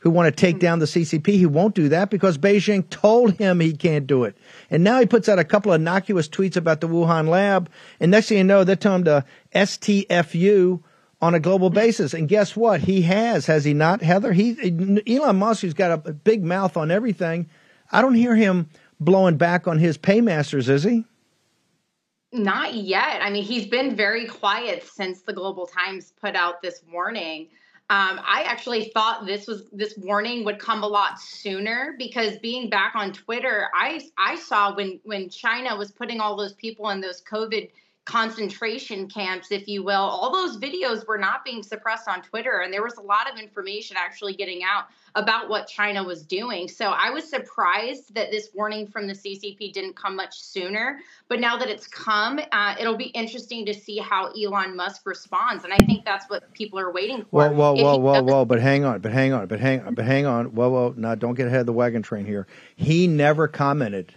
[0.00, 0.60] who want to take hmm.
[0.60, 1.26] down the CCP.
[1.26, 4.36] He won't do that because Beijing told him he can't do it.
[4.70, 7.70] And now he puts out a couple of innocuous tweets about the Wuhan lab.
[8.00, 10.82] And next thing you know, they're telling him to STFU
[11.22, 12.14] on a global basis.
[12.14, 12.80] And guess what?
[12.80, 14.32] He has, has he not, Heather?
[14.32, 17.48] He Elon Musk, who's got a big mouth on everything.
[17.92, 21.04] I don't hear him blowing back on his paymasters, is he?
[22.32, 23.22] Not yet.
[23.22, 27.48] I mean, he's been very quiet since the Global Times put out this warning.
[27.90, 32.70] Um, I actually thought this was this warning would come a lot sooner because being
[32.70, 37.00] back on Twitter, I I saw when when China was putting all those people in
[37.00, 37.68] those COVID
[38.04, 39.94] concentration camps, if you will.
[39.94, 43.38] All those videos were not being suppressed on Twitter, and there was a lot of
[43.38, 46.68] information actually getting out about what China was doing.
[46.68, 51.00] So I was surprised that this warning from the CCP didn't come much sooner.
[51.28, 55.64] But now that it's come, uh, it'll be interesting to see how Elon Musk responds,
[55.64, 57.50] and I think that's what people are waiting for.
[57.50, 58.44] Well, well, well, well, well.
[58.44, 60.54] But hang on, but hang on, but hang on, but hang on.
[60.54, 60.94] Well, well.
[60.96, 62.46] Now, don't get ahead of the wagon train here.
[62.76, 64.12] He never commented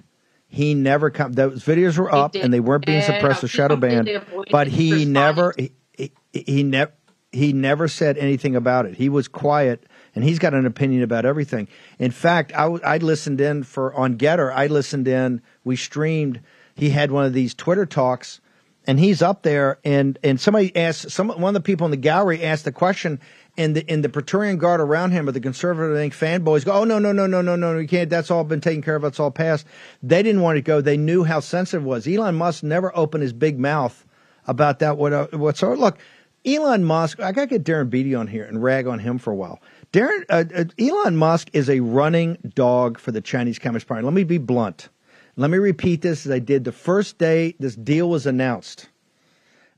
[0.54, 1.34] he never come.
[1.34, 4.08] Those videos were up and they weren't being suppressed or shadow banned,
[4.52, 6.94] but he never he, he, he never
[7.32, 8.94] he never said anything about it.
[8.94, 11.68] He was quiet, and he's got an opinion about everything.
[11.98, 14.54] In fact, I, I listened in for on Gettr.
[14.54, 15.42] I listened in.
[15.63, 16.39] We streamed.
[16.76, 18.39] He had one of these Twitter talks,
[18.86, 19.80] and he's up there.
[19.84, 23.20] And and somebody asked some one of the people in the gallery asked the question,
[23.58, 26.84] and the and the Praetorian Guard around him or the conservative think fanboys go, oh
[26.84, 28.10] no no no no no no, we can't.
[28.10, 29.02] That's all been taken care of.
[29.04, 29.66] That's all passed.
[30.02, 30.82] They didn't want to go.
[30.82, 32.08] They knew how sensitive it was.
[32.08, 34.06] Elon Musk never opened his big mouth
[34.48, 34.98] about that.
[34.98, 35.78] What uh, whatsoever.
[35.78, 36.00] Look,
[36.46, 37.20] Elon Musk.
[37.20, 39.62] I got to get Darren Beattie on here and rag on him for a while.
[39.92, 44.04] Darren uh, uh, Elon Musk is a running dog for the Chinese Communist Party.
[44.04, 44.89] Let me be blunt.
[45.36, 48.88] Let me repeat this as I did the first day this deal was announced.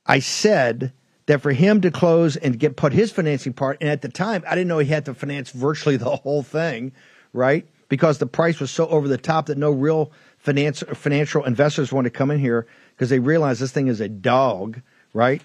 [0.06, 0.92] I said
[1.28, 4.44] that for him to close and get put his financing part, and at the time
[4.48, 6.92] I didn't know he had to finance virtually the whole thing,
[7.34, 7.68] right?
[7.90, 12.06] Because the price was so over the top that no real finance, financial investors want
[12.06, 14.82] to come in here because they realize this thing is a dog,
[15.14, 15.42] right?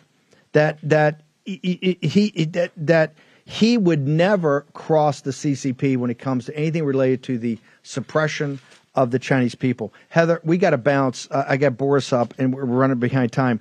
[0.53, 3.14] That that he, he that that
[3.45, 8.61] he would never cross the CCP when it comes to anything related to the suppression
[8.95, 9.93] of the Chinese people.
[10.09, 11.29] Heather, we got to bounce.
[11.31, 13.61] Uh, I got Boris up, and we're running behind time.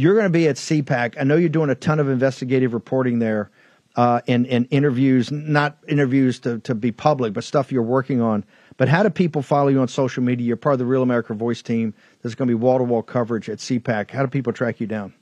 [0.00, 1.16] You're going to be at CPAC.
[1.20, 3.50] I know you're doing a ton of investigative reporting there
[3.96, 8.42] uh, and, and interviews, not interviews to, to be public, but stuff you're working on.
[8.78, 10.46] But how do people follow you on social media?
[10.46, 11.92] You're part of the Real America Voice team.
[12.22, 14.10] There's going to be wall to wall coverage at CPAC.
[14.10, 15.12] How do people track you down?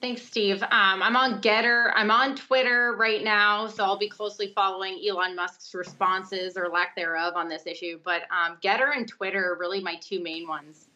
[0.00, 0.60] Thanks, Steve.
[0.64, 1.92] Um, I'm on Gettr.
[1.94, 6.96] I'm on Twitter right now, so I'll be closely following Elon Musk's responses or lack
[6.96, 8.00] thereof on this issue.
[8.02, 10.87] But um, Gettr and Twitter are really my two main ones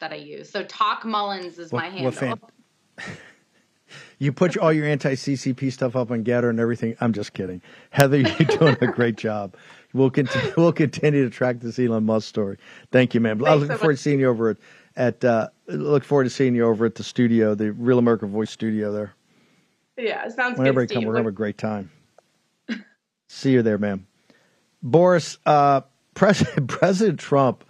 [0.00, 0.50] that I use.
[0.50, 2.38] So Talk Mullins is what, my handle.
[4.18, 6.96] you put all your anti CCP stuff up on Gettr and everything.
[7.00, 8.18] I'm just kidding, Heather.
[8.18, 9.54] You're doing a great job.
[9.92, 10.52] We'll continue.
[10.56, 12.58] We'll continue to track this Elon Musk story.
[12.92, 13.44] Thank you, man.
[13.46, 13.96] I look so forward much.
[13.98, 14.56] to seeing you over at.
[14.96, 18.50] at uh, look forward to seeing you over at the studio, the Real America Voice
[18.50, 19.14] studio there.
[19.96, 20.58] Yeah, It sounds Whenever good.
[20.58, 21.90] Whenever you come, we're gonna have a great time.
[23.28, 24.06] See you there, man.
[24.82, 25.82] Boris, uh,
[26.14, 27.64] President President Trump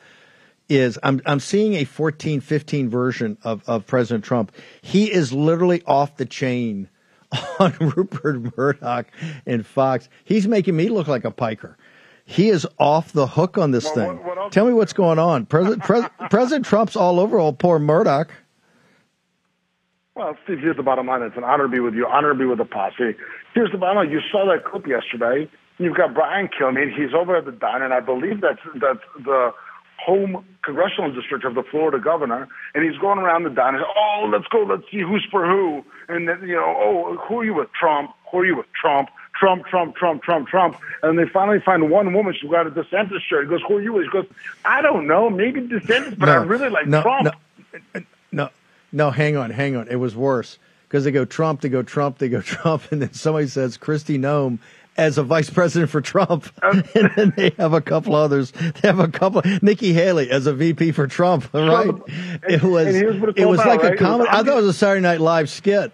[0.69, 4.53] is I'm I'm seeing a 14, 15 version of, of President Trump.
[4.83, 6.89] He is literally off the chain
[7.59, 9.07] on Rupert Murdoch
[9.47, 10.09] and Fox.
[10.25, 11.77] He's making me look like a piker.
[12.25, 14.07] He is off the hook on this Well, thing.
[14.25, 15.45] what- what Tell me what's going on.
[15.47, 18.31] President Pres, President Trump's all over old poor Murdoch.
[20.15, 21.23] Well, Steve, here's the bottom line.
[21.23, 23.15] It's an honor to be with you, honor to be with the posse.
[23.55, 24.11] Here's the bottom line.
[24.11, 25.49] You saw that clip yesterday.
[25.79, 26.93] You've got Brian Kilmeade.
[26.97, 29.53] He's over at the diner, and I believe that's that's the
[30.09, 32.49] home congressional district of the Florida governor.
[32.75, 33.83] And he's going around the diner.
[33.85, 34.63] Oh, let's go.
[34.63, 35.85] Let's see who's for who.
[36.09, 37.69] And then, you know, oh, who are you with?
[37.79, 38.11] Trump.
[38.33, 38.67] Who are you with?
[38.73, 39.11] Trump.
[39.39, 40.79] Trump, Trump, Trump, Trump, Trump.
[41.03, 42.35] And they finally find one woman.
[42.41, 43.45] She's got a DeSantis shirt.
[43.45, 44.07] He goes, who are you with?
[44.07, 44.27] She goes,
[44.65, 45.29] I don't know.
[45.29, 47.35] Maybe DeSantis, but I really like no, Trump.
[47.95, 48.03] No,
[48.33, 48.51] no,
[48.91, 49.89] no, hang on, hang on.
[49.89, 53.13] It was worse because they go Trump, they go Trump, they go Trump, and then
[53.13, 54.59] somebody says Kristi Noem
[54.99, 58.51] as a vice president for Trump, and then they have a couple others.
[58.51, 59.43] They have a couple.
[59.63, 61.49] Nikki Haley as a VP for Trump.
[61.55, 61.89] Right?
[62.49, 62.95] It was.
[62.95, 63.95] and what it's It was about, like right?
[63.95, 64.29] a comedy.
[64.31, 65.93] I thought it was a Saturday Night Live skit.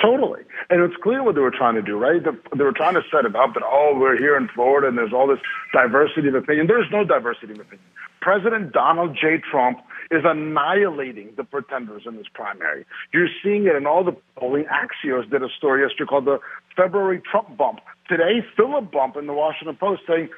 [0.00, 0.40] Totally.
[0.70, 2.22] And it's clear what they were trying to do, right?
[2.22, 5.12] They were trying to set it up that, oh, we're here in Florida and there's
[5.12, 5.40] all this
[5.72, 6.68] diversity of opinion.
[6.68, 7.84] There's no diversity of opinion.
[8.20, 9.38] President Donald J.
[9.50, 9.80] Trump
[10.10, 12.84] is annihilating the pretenders in this primary.
[13.12, 14.64] You're seeing it in all the polling.
[14.64, 16.38] Axios did a story yesterday called the
[16.76, 17.80] February Trump bump.
[18.10, 20.30] Today, Philip Bump in the Washington Post saying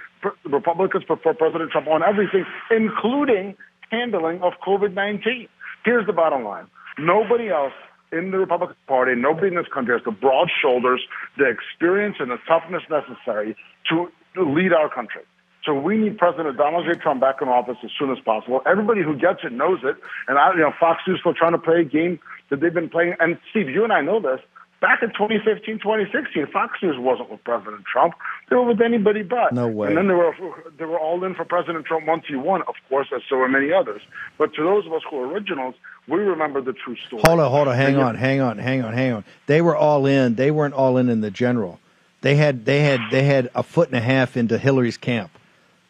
[0.44, 3.56] Republicans prefer President Trump on everything, including
[3.90, 5.48] handling of COVID 19.
[5.82, 6.66] Here's the bottom line
[6.98, 7.72] nobody else
[8.12, 11.00] in the Republican Party, nobody in this country has the broad shoulders,
[11.38, 13.56] the experience, and the toughness necessary
[13.88, 15.22] to, to lead our country.
[15.64, 17.00] So we need President Donald J.
[17.00, 18.60] Trump back in office as soon as possible.
[18.66, 19.96] Everybody who gets it knows it.
[20.28, 22.20] And I, you know, Fox News still trying to play a game
[22.50, 23.14] that they've been playing.
[23.18, 24.40] And Steve, you and I know this.
[24.82, 28.14] Back in 2015, 2016, Fox News wasn't with President Trump.
[28.50, 29.52] They were with anybody but.
[29.52, 29.86] No way.
[29.86, 30.34] And then they were
[30.76, 33.48] they were all in for President Trump once he won, of course, as so were
[33.48, 34.02] many others.
[34.38, 35.76] But to those of us who are originals,
[36.08, 37.22] we remember the true story.
[37.24, 39.24] Hold on, hold on, hang on, hang on, hang on, hang on.
[39.46, 40.34] They were all in.
[40.34, 41.78] They weren't all in in the general.
[42.22, 45.30] They had they had they had a foot and a half into Hillary's camp.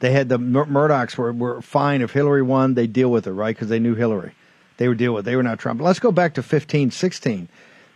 [0.00, 3.32] They had the Mur- Murdochs were, were fine if Hillary won, they deal with her,
[3.32, 3.56] right?
[3.56, 4.34] Because they knew Hillary.
[4.76, 5.24] They would deal with.
[5.24, 5.80] They were not Trump.
[5.80, 7.48] Let's go back to 15, 16.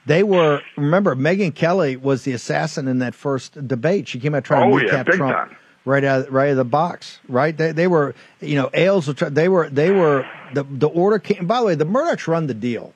[0.06, 4.08] They were remember Megyn Kelly was the assassin in that first debate.
[4.08, 5.56] She came out trying Oh, to yeah, big Trump time.
[5.84, 7.18] right out right out of the box.
[7.28, 7.56] Right?
[7.56, 9.08] They they were you know Ailes.
[9.08, 11.46] were, They were they were the the order came.
[11.46, 12.92] By the way, the Murdochs run the deal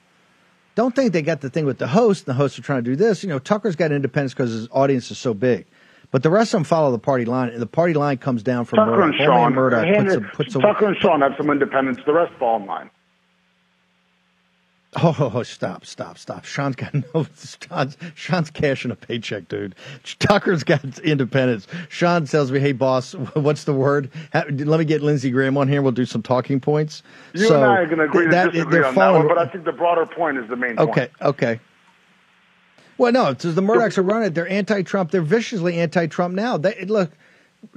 [0.77, 2.27] don't think they got the thing with the host.
[2.27, 3.23] And the hosts are trying to do this.
[3.23, 5.67] You know, Tucker's got independence because his audience is so big.
[6.13, 8.65] But the rest of them follow the party line, and the party line comes down
[8.65, 9.05] from Tucker Murdoch.
[9.05, 11.99] and Sean, Murdoch puts a, puts a, Tucker and Sean have some independence.
[12.07, 12.89] The rest fall in line.
[14.97, 16.45] Oh, oh, oh, stop, stop, stop.
[16.45, 17.25] Sean's got no.
[17.69, 19.77] Sean's, Sean's cashing a paycheck, dude.
[20.19, 21.69] Tucker's got independence.
[21.89, 24.11] Sean tells me, "Hey, boss, what's the word?
[24.35, 25.81] Let me get Lindsey Graham on here.
[25.81, 27.03] We'll do some talking points."
[27.35, 29.39] You so and I are going to agree that- to disagree on that one, but
[29.39, 31.11] I think the broader point is the main Okay, point.
[31.23, 31.47] okay.
[31.53, 31.61] Okay.
[32.99, 34.27] Well, no, it's the Murdochs are running.
[34.29, 34.35] it.
[34.35, 35.11] They're anti-Trump.
[35.11, 36.59] They're viciously anti-Trump now.
[36.59, 37.11] They, look,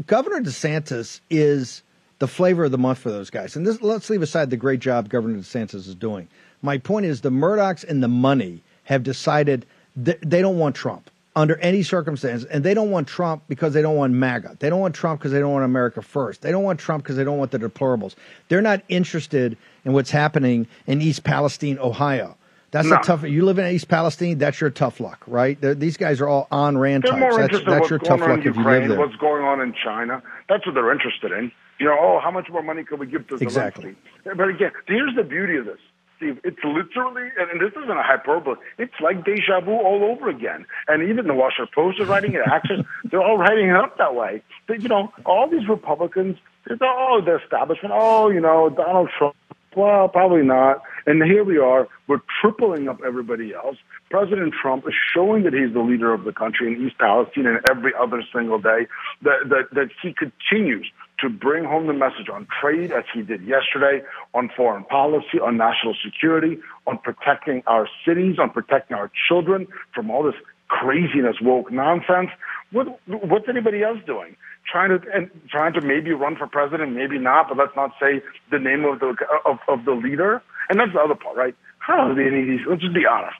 [0.05, 1.81] Governor DeSantis is
[2.19, 3.55] the flavor of the month for those guys.
[3.55, 6.27] And this, let's leave aside the great job Governor DeSantis is doing.
[6.63, 9.65] My point is the Murdochs and the money have decided
[10.03, 13.81] th- they don't want Trump under any circumstance, and they don't want Trump because they
[13.81, 14.57] don't want MAGA.
[14.59, 16.41] They don't want Trump because they don't want America first.
[16.41, 18.15] They don't want Trump because they don't want the deplorables.
[18.49, 22.37] They're not interested in what's happening in East Palestine, Ohio.
[22.71, 22.95] That's No.
[22.97, 23.23] a tough.
[23.23, 24.37] You live in East Palestine.
[24.37, 25.59] That's your tough luck, right?
[25.59, 27.19] They're, these guys are all Ayn Rand types.
[27.19, 28.99] more That's, that's what's your going tough on luck in if you live Ukraine, there.
[28.99, 30.23] what's going on in China.
[30.49, 31.51] That's what they're interested in.
[31.79, 33.95] You know, oh, how much more money can we give to Exactly.
[34.23, 35.79] But again, here's the beauty of this,
[36.17, 36.39] Steve.
[36.43, 38.57] It's literally, and this isn't a hyperbole.
[38.77, 40.65] It's like deja vu all over again.
[40.87, 42.43] And even the Washington Post is writing it.
[42.45, 44.43] Axios, they're all writing it up that way.
[44.67, 46.37] But, you know, all these Republicans,
[46.81, 47.93] oh, the establishment.
[47.95, 49.35] Oh, you know, Donald Trump.
[49.75, 50.83] Well, probably not.
[51.05, 51.87] And here we are.
[52.07, 53.77] We're tripling up everybody else.
[54.09, 57.59] President Trump is showing that he's the leader of the country in East Palestine and
[57.69, 58.87] every other single day,
[59.23, 60.91] that, that, that he continues
[61.23, 65.57] to bring home the message on trade, as he did yesterday, on foreign policy, on
[65.57, 70.35] national security, on protecting our cities, on protecting our children from all this
[70.67, 72.29] craziness, woke nonsense.
[72.71, 74.35] What, what's anybody else doing?
[74.71, 78.21] Trying to and trying to maybe run for president, maybe not, but let's not say
[78.49, 79.15] the name of the
[79.45, 80.41] of, of the leader.
[80.69, 81.55] And that's the other part, right?
[81.79, 82.65] How are any of these?
[82.67, 83.37] Let's just be honest.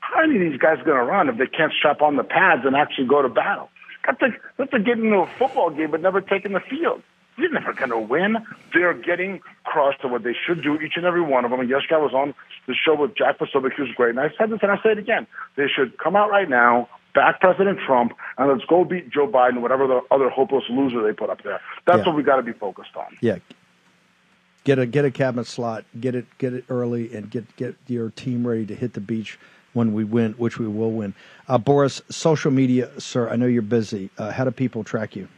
[0.00, 2.24] How are any of these guys going to run if they can't strap on the
[2.24, 3.70] pads and actually go to battle?
[4.06, 7.02] That's like that's like getting into a football game but never taking the field.
[7.38, 8.36] You're never going to win.
[8.72, 11.60] They're getting crushed to what they should do, each and every one of them.
[11.60, 12.34] And yesterday I was on
[12.66, 14.10] the show with Jack Posobiec, who's great.
[14.10, 15.26] And I said this and I say it again.
[15.56, 19.60] They should come out right now, back President Trump, and let's go beat Joe Biden,
[19.60, 21.60] whatever the other hopeless loser they put up there.
[21.86, 22.06] That's Yeah.
[22.06, 23.16] what we got to be focused on.
[23.20, 23.36] Yeah.
[24.64, 25.84] Get a get a cabinet slot.
[26.00, 29.38] Get it get it early and get get your team ready to hit the beach
[29.74, 31.14] when we win, which we will win.
[31.48, 33.28] Uh, Boris, social media, sir.
[33.28, 34.10] I know you're busy.
[34.18, 35.28] Uh, how do people track you?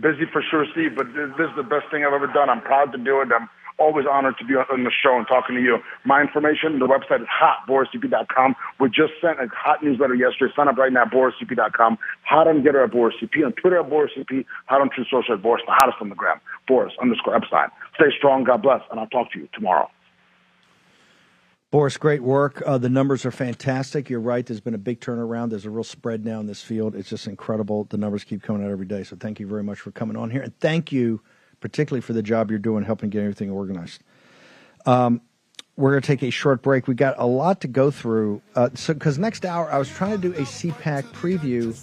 [0.00, 0.94] Busy for sure, Steve.
[0.96, 2.48] But this is the best thing I've ever done.
[2.48, 3.28] I'm proud to do it.
[3.34, 5.78] I'm always honored to be on the show and talking to you.
[6.04, 8.54] My information, the website is hot, boriscp.com.
[8.80, 10.52] We just sent a hot newsletter yesterday.
[10.54, 11.98] Sign up right now, boriscp.com.
[12.24, 15.34] Hot on Gettr at Boris CP, on Twitter at Boris CP, hot on Truth Social
[15.34, 17.68] at Boris, the hottest on the gram, Boris underscore Epstein.
[17.94, 19.88] Stay strong, God bless, and I'll talk to you tomorrow.
[21.70, 22.62] Boris, great work.
[22.64, 24.08] Uh, the numbers are fantastic.
[24.08, 24.46] You're right.
[24.46, 25.50] There's been a big turnaround.
[25.50, 26.94] There's a real spread now in this field.
[26.94, 27.84] It's just incredible.
[27.84, 29.04] The numbers keep coming out every day.
[29.04, 30.40] So thank you very much for coming on here.
[30.40, 31.20] And thank you
[31.60, 34.02] particularly for the job you're doing helping get everything organized.
[34.86, 35.20] Um,
[35.76, 36.88] we're going to take a short break.
[36.88, 38.40] We got a lot to go through.
[38.54, 41.78] Uh, so, because next hour I was trying to do a CPAC preview,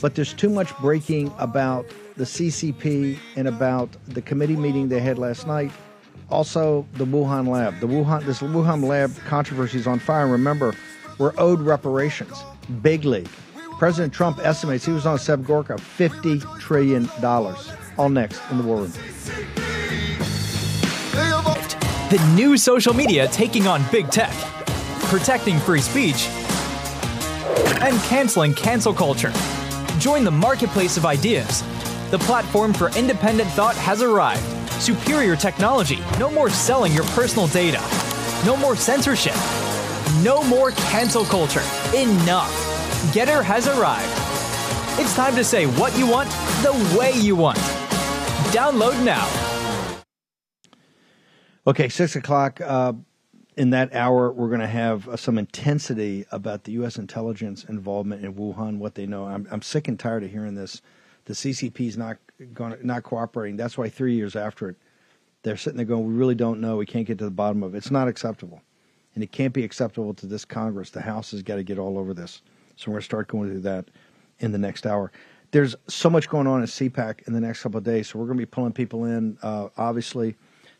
[0.00, 1.86] but there's too much breaking about
[2.16, 5.72] the CCP and about the committee meeting they had last night.
[6.30, 7.80] Also, the Wuhan lab.
[7.80, 10.28] The Wuhan this Wuhan lab controversy is on fire.
[10.28, 10.74] Remember,
[11.18, 12.42] we're owed reparations.
[12.82, 13.28] Big league.
[13.78, 17.70] President Trump estimates he was on Seb Gorka fifty trillion dollars.
[17.98, 18.92] All next in the War Room.
[22.10, 24.32] The new social media taking on big tech,
[25.08, 26.28] protecting free speech,
[27.80, 29.32] and canceling cancel culture.
[29.98, 31.62] Join the marketplace of ideas.
[32.10, 34.59] The platform for independent thought has arrived.
[34.80, 35.98] Superior technology.
[36.18, 37.80] No more selling your personal data.
[38.46, 39.34] No more censorship.
[40.22, 41.60] No more cancel culture.
[41.94, 42.50] Enough.
[43.12, 44.10] Gettr has arrived.
[44.98, 46.30] It's time to say what you want
[46.62, 47.58] the way you want.
[48.54, 49.28] Download now.
[51.66, 52.58] Okay, six o'clock.
[52.62, 52.94] Uh,
[53.58, 56.96] in that hour, we're going to have uh, some intensity about the U.S.
[56.96, 59.26] intelligence involvement in Wuhan, what they know.
[59.26, 60.80] I'm, I'm sick and tired of hearing this.
[61.30, 62.18] The CCP is not
[62.52, 63.56] going, not cooperating.
[63.56, 64.76] That's why three years after it,
[65.42, 66.76] they're sitting there going, "We really don't know.
[66.76, 67.78] We can't get to the bottom of it.
[67.78, 68.62] It's not acceptable,
[69.14, 70.90] and it can't be acceptable to this Congress.
[70.90, 72.42] The House has got to get all over this.
[72.74, 73.86] So we're going to start going through that
[74.40, 75.12] in the next hour
[75.52, 78.26] there's so much going on at CPAC in the next couple of days, so we're
[78.26, 79.36] going to be pulling people in.
[79.42, 80.36] Uh, obviously,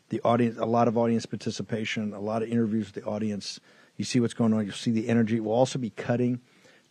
[0.09, 3.59] the audience, a lot of audience participation, a lot of interviews with the audience.
[3.97, 4.65] You see what's going on.
[4.65, 5.39] You'll see the energy.
[5.39, 6.39] We'll also be cutting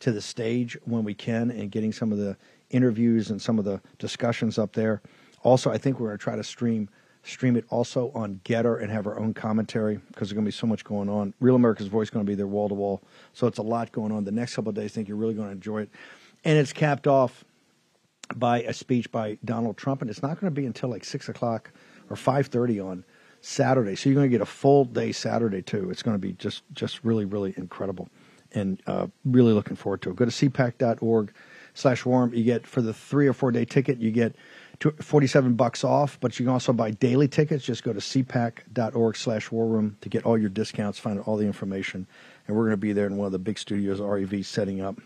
[0.00, 2.36] to the stage when we can and getting some of the
[2.70, 5.02] interviews and some of the discussions up there.
[5.42, 6.88] Also, I think we're going to try to stream
[7.22, 10.52] stream it also on Gettr and have our own commentary because there's going to be
[10.56, 11.34] so much going on.
[11.40, 13.02] Real America's Voice is going to be there wall to wall,
[13.34, 14.24] so it's a lot going on.
[14.24, 15.90] The next couple of days, I think you're really going to enjoy it,
[16.44, 17.44] and it's capped off
[18.34, 21.28] by a speech by Donald Trump, and it's not going to be until like six
[21.28, 21.72] o'clock
[22.08, 23.04] or five thirty on
[23.40, 23.96] Saturday.
[23.96, 25.90] So you're going to get a full day Saturday too.
[25.90, 28.08] It's going to be just just really really incredible,
[28.52, 30.16] and uh, really looking forward to it.
[30.16, 31.32] Go to cpac.org
[31.80, 32.32] slash warm.
[32.34, 34.36] You get for the three or four day ticket, you get
[35.00, 37.64] 47 bucks off, but you can also buy daily tickets.
[37.64, 41.46] Just go to cpac.org slash war room to get all your discounts, find all the
[41.46, 42.06] information.
[42.46, 44.98] And we're going to be there in one of the big studios REV setting up.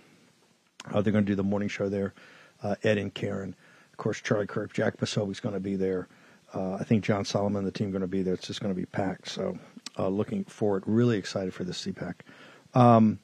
[0.92, 2.14] Uh, they're going to do the morning show there
[2.62, 3.54] uh, Ed and Karen.
[3.92, 6.08] Of course, Charlie Kirk, Jack is going to be there.
[6.52, 8.34] Uh, I think John Solomon, and the team, going to be there.
[8.34, 9.28] It's just going to be packed.
[9.28, 9.58] So,
[9.98, 10.84] uh, looking forward.
[10.86, 12.14] Really excited for this CPAC.
[12.74, 13.18] Um,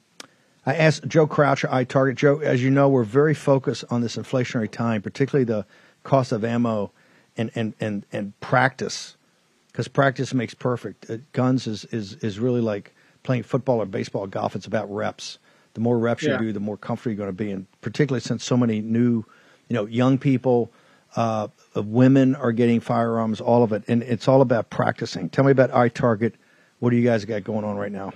[0.65, 2.15] I asked Joe Croucher, iTarget.
[2.15, 5.65] Joe, as you know, we're very focused on this inflationary time, particularly the
[6.03, 6.91] cost of ammo
[7.37, 9.17] and and and, and practice,
[9.71, 11.09] because practice makes perfect.
[11.09, 12.93] Uh, guns is, is is really like
[13.23, 14.55] playing football or baseball, or golf.
[14.55, 15.39] It's about reps
[15.73, 16.33] the more reps yeah.
[16.33, 17.51] you do, the more comfortable you're going to be.
[17.51, 19.23] And particularly since so many new,
[19.67, 20.71] you know, young people,
[21.15, 25.29] uh, women are getting firearms, all of it, and it's all about practicing.
[25.29, 26.33] Tell me about iTarget.
[26.79, 28.11] What do you guys got going on right now?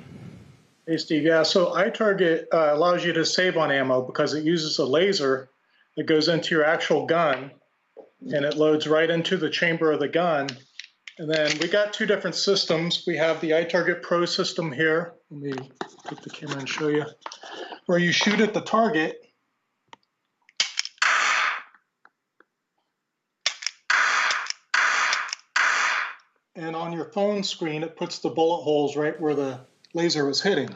[0.87, 1.23] Hey, Steve.
[1.23, 5.49] Yeah, so iTarget uh, allows you to save on ammo because it uses a laser
[5.97, 7.49] that goes into your actual gun,
[8.21, 10.47] and it loads right into the chamber of the gun.
[11.17, 13.03] And then we got two different systems.
[13.07, 15.13] We have the iTarget Pro system here.
[15.31, 15.53] Let me
[16.05, 17.05] put the camera and show you
[17.87, 19.15] where you shoot at the target.
[26.55, 29.61] And on your phone screen, it puts the bullet holes right where the
[29.95, 30.69] laser was hitting.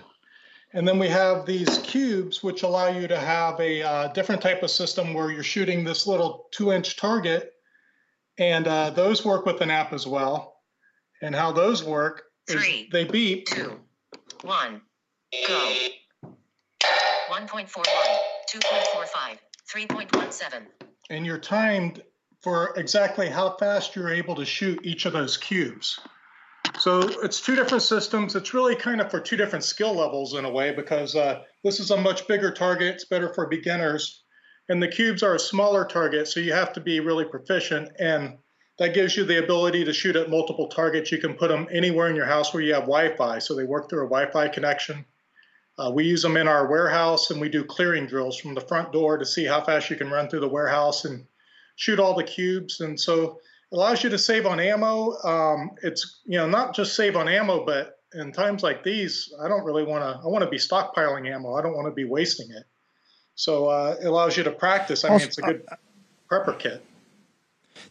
[0.73, 4.61] And then we have these cubes, which allow you to have a uh, different type
[4.61, 7.53] of system where you're shooting this little two inch target.
[8.37, 10.57] And uh, those work with an app as well.
[11.21, 13.47] And how those work is Three, they beep.
[13.47, 13.79] Two,
[14.41, 14.81] one,
[15.47, 15.75] go.
[17.29, 17.67] 1.41,
[18.49, 19.37] 2.45,
[19.71, 20.65] 3.17.
[21.09, 22.01] And you're timed
[22.41, 25.99] for exactly how fast you're able to shoot each of those cubes.
[26.77, 28.35] So it's two different systems.
[28.35, 31.79] It's really kind of for two different skill levels in a way because uh, this
[31.79, 32.95] is a much bigger target.
[32.95, 34.23] It's better for beginners.
[34.69, 37.89] And the cubes are a smaller target, so you have to be really proficient.
[37.99, 38.37] And
[38.77, 41.11] that gives you the ability to shoot at multiple targets.
[41.11, 43.89] You can put them anywhere in your house where you have Wi-Fi, so they work
[43.89, 45.05] through a Wi-Fi connection.
[45.77, 48.91] Uh, we use them in our warehouse, and we do clearing drills from the front
[48.93, 51.25] door to see how fast you can run through the warehouse and
[51.75, 52.79] shoot all the cubes.
[52.79, 53.39] And so
[53.71, 55.17] allows you to save on ammo.
[55.23, 59.47] Um, it's you know not just save on ammo, but in times like these, I
[59.47, 60.21] don't really want to.
[60.23, 61.55] I want to be stockpiling ammo.
[61.55, 62.63] I don't want to be wasting it.
[63.35, 65.05] So uh, it allows you to practice.
[65.05, 65.65] I mean, it's a good
[66.29, 66.83] prepper kit.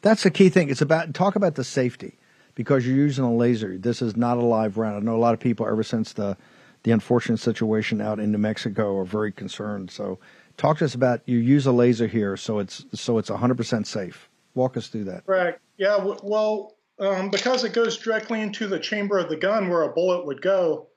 [0.02, 0.68] That's the key thing.
[0.68, 2.18] It's about talk about the safety
[2.54, 3.78] because you're using a laser.
[3.78, 4.96] This is not a live round.
[4.96, 6.36] I know a lot of people ever since the
[6.84, 9.90] the unfortunate situation out in New Mexico are very concerned.
[9.90, 10.18] So
[10.56, 14.27] talk to us about you use a laser here, so it's so it's 100% safe.
[14.58, 15.22] Walk us through that.
[15.24, 15.56] Right.
[15.76, 15.98] Yeah.
[16.22, 20.26] Well, um, because it goes directly into the chamber of the gun where a bullet
[20.26, 20.88] would go,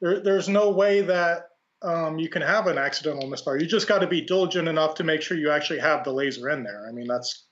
[0.00, 1.50] there, there's no way that
[1.82, 3.58] um, you can have an accidental misfire.
[3.58, 6.48] You just got to be diligent enough to make sure you actually have the laser
[6.48, 6.86] in there.
[6.88, 7.44] I mean, that's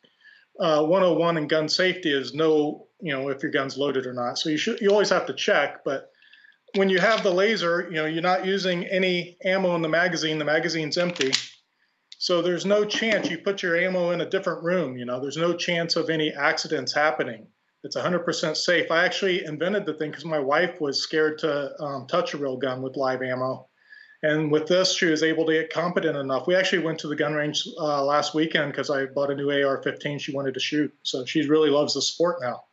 [0.59, 4.39] uh, 101 in gun safety is no, you know, if your gun's loaded or not.
[4.39, 6.11] So you should you always have to check, but
[6.77, 10.39] when you have the laser, you know, you're not using any ammo in the magazine.
[10.39, 11.33] The magazine's empty.
[12.19, 15.37] So there's no chance you put your ammo in a different room, you know, there's
[15.37, 17.47] no chance of any accidents happening.
[17.85, 18.91] It's 100% safe.
[18.91, 22.57] I actually invented the thing because my wife was scared to um, touch a real
[22.57, 23.69] gun with live ammo.
[24.25, 26.49] And with this, she was able to get competent enough.
[26.49, 29.51] We actually went to the gun range uh, last weekend because I bought a new
[29.51, 30.93] AR 15 she wanted to shoot.
[31.05, 32.65] So she really loves the sport now.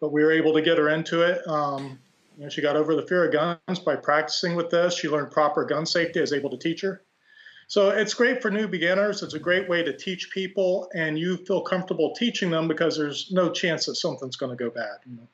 [0.00, 1.46] But we were able to get her into it.
[1.46, 1.98] Um,
[2.38, 4.96] you know, she got over the fear of guns by practicing with this.
[4.96, 6.20] She learned proper gun safety.
[6.20, 7.02] I was able to teach her.
[7.68, 9.22] So it's great for new beginners.
[9.22, 13.32] It's a great way to teach people, and you feel comfortable teaching them because there's
[13.32, 14.98] no chance that something's going to go bad.
[15.04, 15.28] You know?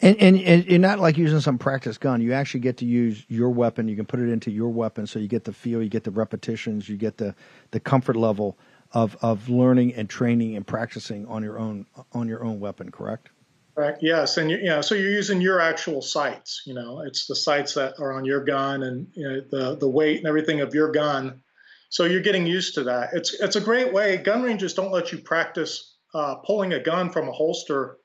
[0.00, 2.20] And, and and you're not like using some practice gun.
[2.20, 3.88] You actually get to use your weapon.
[3.88, 6.10] You can put it into your weapon, so you get the feel, you get the
[6.10, 7.34] repetitions, you get the
[7.72, 8.58] the comfort level
[8.92, 12.90] of of learning and training and practicing on your own on your own weapon.
[12.92, 13.30] Correct?
[13.78, 14.02] Correct.
[14.02, 16.62] Yes, and you, you know, so you're using your actual sights.
[16.66, 19.88] You know, it's the sights that are on your gun and you know, the the
[19.88, 21.42] weight and everything of your gun.
[21.88, 23.10] So you're getting used to that.
[23.12, 24.16] It's it's a great way.
[24.16, 27.98] Gun ranges don't let you practice uh, pulling a gun from a holster,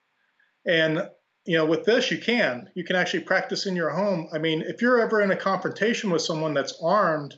[0.67, 1.09] and
[1.45, 2.69] you know with this you can.
[2.76, 4.30] You can actually practice in your home.
[4.34, 7.36] I mean, if you're ever in a confrontation with someone that's armed,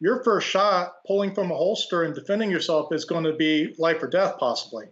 [0.00, 4.02] your first shot pulling from a holster and defending yourself is going to be life
[4.02, 4.86] or death possibly.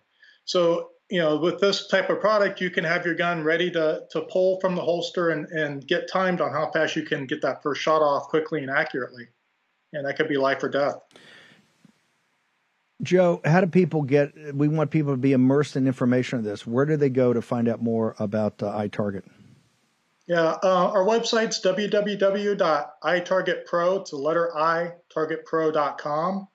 [0.47, 4.03] So you know, with this type of product, you can have your gun ready to,
[4.11, 7.41] to pull from the holster and, and get timed on how fast you can get
[7.43, 9.29] that first shot off quickly and accurately.
[9.93, 10.97] And that could be life or death.
[13.03, 14.33] Joe, how do people get?
[14.55, 16.67] We want people to be immersed in information of this.
[16.67, 19.23] Where do they go to find out more about uh, iTarget?
[20.27, 26.49] Yeah, uh, our website's www.itargetpro, it's the letter I, targetpro.com.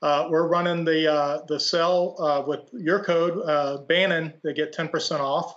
[0.00, 4.32] Uh, we're running the uh, the sale uh, with your code uh, Bannon.
[4.44, 5.56] They get 10% off.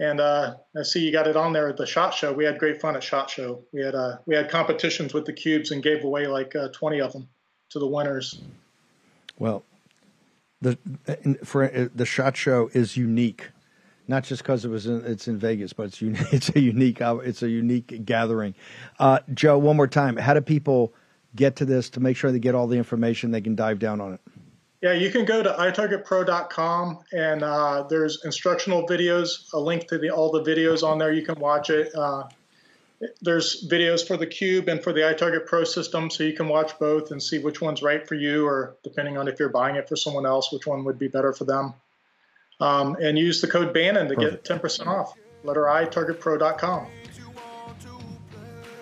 [0.00, 2.32] And uh, I see you got it on there at the Shot Show.
[2.32, 3.62] We had great fun at Shot Show.
[3.72, 7.12] We had uh, we had competitions with the cubes and gave away like 20 of
[7.12, 7.28] them
[7.70, 8.40] to the winners.
[9.38, 9.62] Well,
[10.60, 10.76] the
[11.44, 13.50] for the Shot Show is unique,
[14.08, 17.42] not just because it was in, it's in Vegas, but it's it's a unique it's
[17.44, 18.56] a unique gathering.
[19.32, 20.92] Joe, one more time, how do people?
[21.36, 24.00] Get to this to make sure they get all the information they can dive down
[24.00, 24.20] on it?
[24.82, 30.10] Yeah, you can go to itargetpro.com and uh, there's instructional videos, a link to the,
[30.10, 31.12] all the videos on there.
[31.12, 31.94] You can watch it.
[31.94, 32.24] Uh,
[33.22, 36.78] there's videos for the Cube and for the iTarget Pro system, so you can watch
[36.78, 39.88] both and see which one's right for you, or depending on if you're buying it
[39.88, 41.74] for someone else, which one would be better for them.
[42.60, 44.46] Um, and use the code Bannon to Perfect.
[44.46, 45.14] get 10% off.
[45.42, 46.86] Letter I, targetpro.com.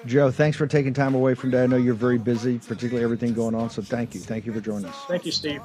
[0.07, 1.64] Joe, thanks for taking time away from today.
[1.64, 3.70] I know you're very busy, particularly everything going on.
[3.70, 4.20] So thank you.
[4.20, 4.96] Thank you for joining us.
[5.07, 5.61] Thank you, Steve.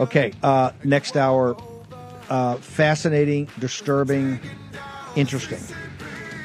[0.00, 1.56] Okay, uh, next hour,
[2.30, 4.40] uh, fascinating, disturbing,
[5.16, 5.60] interesting.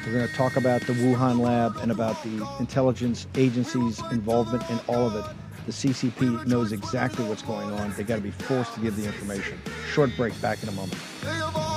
[0.06, 4.78] We're going to talk about the Wuhan lab and about the intelligence agency's involvement in
[4.88, 5.24] all of it.
[5.66, 7.92] The CCP knows exactly what's going on.
[7.92, 9.58] They got to be forced to give the information.
[9.92, 10.38] Short break.
[10.40, 10.96] Back in a moment.